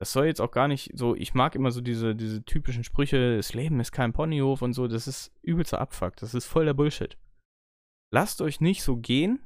das 0.00 0.12
soll 0.12 0.26
jetzt 0.26 0.40
auch 0.40 0.50
gar 0.50 0.66
nicht 0.66 0.92
so, 0.94 1.14
ich 1.14 1.34
mag 1.34 1.54
immer 1.54 1.70
so 1.70 1.82
diese, 1.82 2.16
diese 2.16 2.42
typischen 2.42 2.84
Sprüche, 2.84 3.36
das 3.36 3.52
Leben 3.52 3.80
ist 3.80 3.92
kein 3.92 4.14
Ponyhof 4.14 4.62
und 4.62 4.72
so, 4.72 4.88
das 4.88 5.06
ist 5.06 5.30
übelster 5.42 5.78
Abfuck, 5.78 6.16
das 6.16 6.32
ist 6.32 6.46
voll 6.46 6.64
der 6.64 6.72
Bullshit. 6.72 7.18
Lasst 8.10 8.40
euch 8.40 8.62
nicht 8.62 8.82
so 8.82 8.96
gehen 8.96 9.40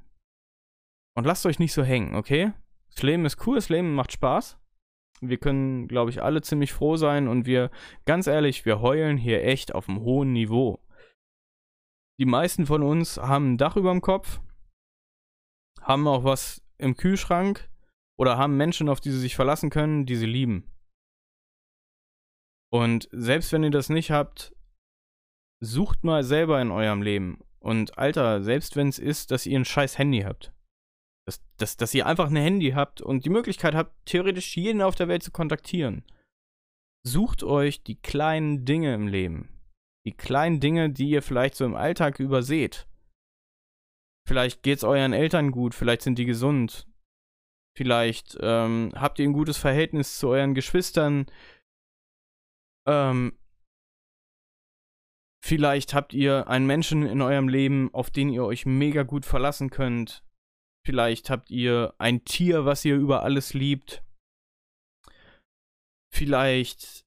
und 1.16 1.24
lasst 1.24 1.44
euch 1.44 1.58
nicht 1.58 1.72
so 1.72 1.82
hängen, 1.82 2.14
okay? 2.14 2.52
Das 2.94 3.02
Leben 3.02 3.24
ist 3.24 3.44
cool, 3.46 3.56
das 3.56 3.68
Leben 3.68 3.96
macht 3.96 4.12
Spaß. 4.12 4.56
Wir 5.20 5.38
können, 5.38 5.88
glaube 5.88 6.10
ich, 6.10 6.22
alle 6.22 6.40
ziemlich 6.40 6.72
froh 6.72 6.96
sein 6.96 7.26
und 7.26 7.46
wir, 7.46 7.70
ganz 8.04 8.28
ehrlich, 8.28 8.64
wir 8.64 8.80
heulen 8.80 9.16
hier 9.16 9.42
echt 9.42 9.74
auf 9.74 9.88
einem 9.88 10.00
hohen 10.00 10.32
Niveau. 10.32 10.78
Die 12.20 12.26
meisten 12.26 12.66
von 12.66 12.84
uns 12.84 13.16
haben 13.16 13.54
ein 13.54 13.58
Dach 13.58 13.76
über 13.76 13.90
dem 13.90 14.00
Kopf, 14.00 14.40
haben 15.84 16.08
auch 16.08 16.24
was 16.24 16.62
im 16.78 16.96
Kühlschrank 16.96 17.70
oder 18.18 18.36
haben 18.36 18.56
Menschen, 18.56 18.88
auf 18.88 19.00
die 19.00 19.10
sie 19.10 19.20
sich 19.20 19.36
verlassen 19.36 19.70
können, 19.70 20.06
die 20.06 20.16
sie 20.16 20.26
lieben. 20.26 20.70
Und 22.72 23.08
selbst 23.12 23.52
wenn 23.52 23.62
ihr 23.62 23.70
das 23.70 23.88
nicht 23.88 24.10
habt, 24.10 24.54
sucht 25.60 26.02
mal 26.04 26.24
selber 26.24 26.60
in 26.60 26.70
eurem 26.70 27.02
Leben. 27.02 27.40
Und 27.60 27.98
Alter, 27.98 28.42
selbst 28.42 28.76
wenn 28.76 28.88
es 28.88 28.98
ist, 28.98 29.30
dass 29.30 29.46
ihr 29.46 29.58
ein 29.58 29.64
scheiß 29.64 29.98
Handy 29.98 30.22
habt. 30.22 30.52
Dass, 31.26 31.40
dass, 31.56 31.76
dass 31.76 31.94
ihr 31.94 32.06
einfach 32.06 32.28
ein 32.28 32.36
Handy 32.36 32.72
habt 32.72 33.00
und 33.00 33.24
die 33.24 33.30
Möglichkeit 33.30 33.74
habt, 33.74 33.94
theoretisch 34.06 34.56
jeden 34.56 34.82
auf 34.82 34.94
der 34.94 35.08
Welt 35.08 35.22
zu 35.22 35.30
kontaktieren. 35.30 36.04
Sucht 37.06 37.42
euch 37.42 37.82
die 37.82 37.96
kleinen 37.96 38.64
Dinge 38.64 38.92
im 38.94 39.06
Leben. 39.06 39.48
Die 40.06 40.12
kleinen 40.12 40.60
Dinge, 40.60 40.90
die 40.90 41.08
ihr 41.10 41.22
vielleicht 41.22 41.54
so 41.54 41.64
im 41.64 41.74
Alltag 41.74 42.20
überseht. 42.20 42.86
Vielleicht 44.26 44.62
geht 44.62 44.78
es 44.78 44.84
euren 44.84 45.12
Eltern 45.12 45.50
gut, 45.50 45.74
vielleicht 45.74 46.02
sind 46.02 46.18
die 46.18 46.24
gesund. 46.24 46.86
Vielleicht 47.76 48.38
ähm, 48.40 48.92
habt 48.94 49.18
ihr 49.18 49.28
ein 49.28 49.32
gutes 49.32 49.58
Verhältnis 49.58 50.18
zu 50.18 50.28
euren 50.28 50.54
Geschwistern. 50.54 51.26
Ähm, 52.86 53.38
vielleicht 55.44 55.92
habt 55.92 56.14
ihr 56.14 56.48
einen 56.48 56.66
Menschen 56.66 57.04
in 57.04 57.20
eurem 57.20 57.48
Leben, 57.48 57.92
auf 57.92 58.10
den 58.10 58.28
ihr 58.30 58.44
euch 58.44 58.64
mega 58.64 59.02
gut 59.02 59.26
verlassen 59.26 59.70
könnt. 59.70 60.24
Vielleicht 60.86 61.30
habt 61.30 61.50
ihr 61.50 61.94
ein 61.98 62.24
Tier, 62.24 62.64
was 62.64 62.84
ihr 62.84 62.96
über 62.96 63.22
alles 63.22 63.54
liebt. 63.54 64.04
Vielleicht 66.14 67.04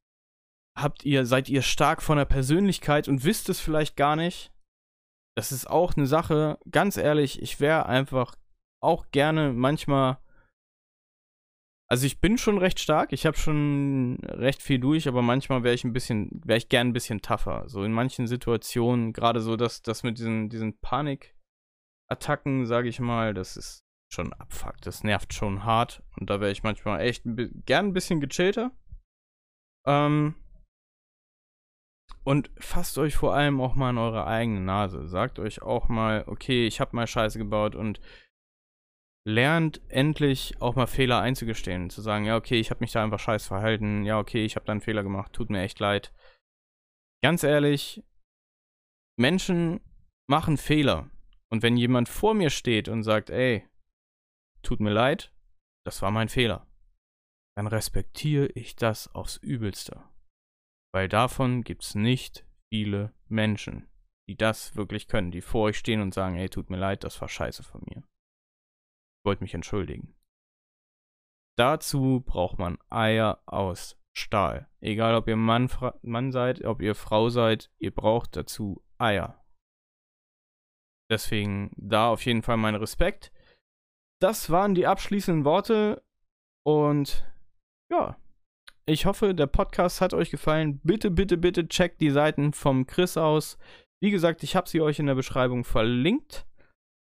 habt 0.78 1.06
ihr, 1.06 1.26
seid 1.26 1.48
ihr 1.48 1.62
stark 1.62 2.04
von 2.04 2.18
der 2.18 2.26
Persönlichkeit 2.26 3.08
und 3.08 3.24
wisst 3.24 3.50
es 3.50 3.60
vielleicht 3.60 3.96
gar 3.96 4.16
nicht. 4.16 4.52
Das 5.38 5.52
ist 5.52 5.70
auch 5.70 5.96
eine 5.96 6.08
Sache, 6.08 6.58
ganz 6.72 6.98
ehrlich, 6.98 7.40
ich 7.44 7.60
wäre 7.60 7.86
einfach 7.86 8.36
auch 8.82 9.12
gerne 9.12 9.54
manchmal. 9.54 10.18
Also 11.88 12.08
ich 12.08 12.20
bin 12.20 12.40
schon 12.40 12.58
recht 12.58 12.80
stark, 12.80 13.14
ich 13.14 13.28
habe 13.28 13.38
schon 13.38 14.18
recht 14.24 14.64
viel 14.64 14.80
durch, 14.80 15.08
aber 15.08 15.22
manchmal 15.22 15.62
wäre 15.62 15.76
ich 15.76 15.84
ein 15.84 15.94
bisschen, 15.94 16.42
wäre 16.44 16.58
ich 16.58 16.70
gern 16.70 16.88
ein 16.88 16.94
bisschen 16.94 17.22
tougher. 17.22 17.70
So 17.70 17.84
in 17.84 17.94
manchen 17.94 18.26
Situationen, 18.26 19.14
gerade 19.14 19.40
so 19.40 19.56
das, 19.56 19.84
das 19.84 20.02
mit 20.02 20.18
diesen, 20.18 20.50
diesen 20.50 20.80
Panik, 20.80 21.36
Attacken, 22.10 22.66
sage 22.66 22.90
ich 22.90 23.00
mal, 23.00 23.36
das 23.36 23.58
ist 23.58 23.86
schon 24.12 24.34
abfuckt. 24.34 24.88
Das 24.88 25.04
nervt 25.04 25.36
schon 25.36 25.64
hart. 25.64 26.02
Und 26.20 26.32
da 26.32 26.42
wäre 26.42 26.52
ich 26.52 26.64
manchmal 26.64 27.02
echt 27.02 27.22
gern 27.26 27.88
ein 27.88 27.94
bisschen 27.94 28.22
gechillter. 28.22 28.72
Ähm, 29.86 30.34
und 32.28 32.52
fasst 32.58 32.98
euch 32.98 33.16
vor 33.16 33.34
allem 33.36 33.62
auch 33.62 33.76
mal 33.76 33.92
in 33.92 33.98
eure 33.98 34.28
eigene 34.28 34.60
Nase. 34.60 35.08
Sagt 35.08 35.40
euch 35.40 35.62
auch 35.62 35.88
mal, 35.88 36.26
okay, 36.28 36.68
ich 36.68 36.82
habe 36.82 36.94
mal 36.94 37.08
Scheiße 37.08 37.38
gebaut 37.38 37.74
und 37.74 38.02
lernt 39.26 39.80
endlich 39.88 40.62
auch 40.62 40.76
mal 40.76 40.88
Fehler 40.88 41.22
einzugestehen. 41.22 41.90
Zu 41.90 42.02
sagen, 42.02 42.26
ja, 42.26 42.36
okay, 42.36 42.60
ich 42.60 42.70
habe 42.70 42.82
mich 42.82 42.92
da 42.92 43.02
einfach 43.02 43.20
scheiß 43.20 43.48
verhalten. 43.48 44.04
Ja, 44.04 44.20
okay, 44.20 44.44
ich 44.44 44.58
habe 44.58 44.66
da 44.66 44.74
einen 44.74 44.82
Fehler 44.82 45.04
gemacht. 45.04 45.32
Tut 45.32 45.50
mir 45.50 45.62
echt 45.62 45.80
leid. 45.80 46.14
Ganz 47.24 47.44
ehrlich, 47.44 48.04
Menschen 49.18 49.80
machen 50.30 50.58
Fehler. 50.58 51.10
Und 51.50 51.64
wenn 51.64 51.78
jemand 51.78 52.10
vor 52.10 52.34
mir 52.34 52.50
steht 52.50 52.90
und 52.90 53.04
sagt, 53.04 53.30
ey, 53.30 53.66
tut 54.64 54.82
mir 54.82 54.92
leid, 54.92 55.34
das 55.86 56.02
war 56.02 56.12
mein 56.12 56.28
Fehler, 56.28 56.68
dann 57.56 57.68
respektiere 57.68 58.48
ich 58.48 58.76
das 58.76 59.08
aufs 59.16 59.38
Übelste. 59.38 60.04
Weil 60.94 61.10
davon 61.10 61.64
gibt 61.64 61.84
es 61.84 61.96
nicht 61.96 62.46
viele 62.70 63.14
Menschen, 63.28 63.88
die 64.30 64.36
das 64.36 64.76
wirklich 64.76 65.08
können, 65.08 65.32
die 65.32 65.42
vor 65.42 65.64
euch 65.64 65.78
stehen 65.78 66.02
und 66.02 66.14
sagen, 66.14 66.38
ey, 66.38 66.50
tut 66.50 66.70
mir 66.70 66.78
leid, 66.78 67.04
das 67.04 67.20
war 67.22 67.30
scheiße 67.30 67.64
von 67.64 67.82
mir. 67.86 68.00
Ich 68.00 69.26
wollte 69.26 69.44
mich 69.44 69.54
entschuldigen. 69.54 70.16
Dazu 71.58 72.22
braucht 72.22 72.60
man 72.60 72.78
Eier 72.90 73.42
aus 73.46 74.00
Stahl. 74.16 74.70
Egal, 74.80 75.16
ob 75.16 75.28
ihr 75.28 75.36
Mann, 75.36 75.70
Mann 76.02 76.32
seid, 76.32 76.64
ob 76.64 76.82
ihr 76.82 76.96
Frau 76.96 77.30
seid, 77.30 77.72
ihr 77.80 77.94
braucht 77.94 78.36
dazu 78.36 78.84
Eier. 78.98 79.44
Deswegen 81.10 81.72
da 81.78 82.10
auf 82.10 82.26
jeden 82.26 82.44
Fall 82.44 82.58
mein 82.58 82.76
Respekt. 82.76 83.32
Das 84.20 84.50
waren 84.50 84.76
die 84.76 84.88
abschließenden 84.88 85.46
Worte 85.46 86.04
und 86.66 87.32
ja, 87.92 88.18
ich 88.88 89.06
hoffe, 89.06 89.36
der 89.36 89.48
Podcast 89.48 90.00
hat 90.00 90.14
euch 90.14 90.32
gefallen. 90.32 90.80
Bitte, 90.80 91.12
bitte, 91.12 91.38
bitte 91.38 91.68
checkt 91.68 92.00
die 92.00 92.10
Seiten 92.10 92.54
vom 92.54 92.88
Chris 92.88 93.18
aus. 93.18 93.58
Wie 94.02 94.12
gesagt, 94.12 94.44
ich 94.44 94.56
habe 94.56 94.70
sie 94.70 94.82
euch 94.82 95.00
in 95.00 95.08
der 95.08 95.16
Beschreibung 95.16 95.66
verlinkt. 95.66 96.48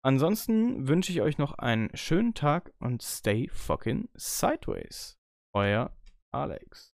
Ansonsten 0.04 0.86
wünsche 0.86 1.12
ich 1.12 1.22
euch 1.22 1.38
noch 1.38 1.54
einen 1.54 1.88
schönen 1.96 2.34
Tag 2.34 2.72
und 2.78 3.02
stay 3.02 3.48
fucking 3.48 4.08
sideways. 4.14 5.16
Euer 5.54 5.96
Alex. 6.30 6.92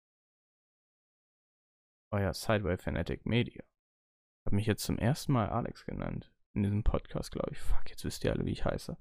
Euer 2.13 2.35
Sideway 2.35 2.77
Fanatic 2.77 3.25
Media. 3.25 3.63
Ich 3.63 4.47
habe 4.47 4.57
mich 4.57 4.67
jetzt 4.67 4.85
zum 4.85 4.99
ersten 4.99 5.33
Mal 5.33 5.49
Alex 5.49 5.87
genannt 5.87 6.31
in 6.55 6.65
diesem 6.65 6.83
Podcast, 6.83 7.33
glaube 7.33 7.53
ich. 7.53 7.59
Fuck, 7.59 7.89
jetzt 7.89 8.05
wisst 8.05 8.25
ihr 8.25 8.33
alle, 8.33 8.45
wie 8.45 8.53
ich 8.53 8.65
heiße. 8.65 8.97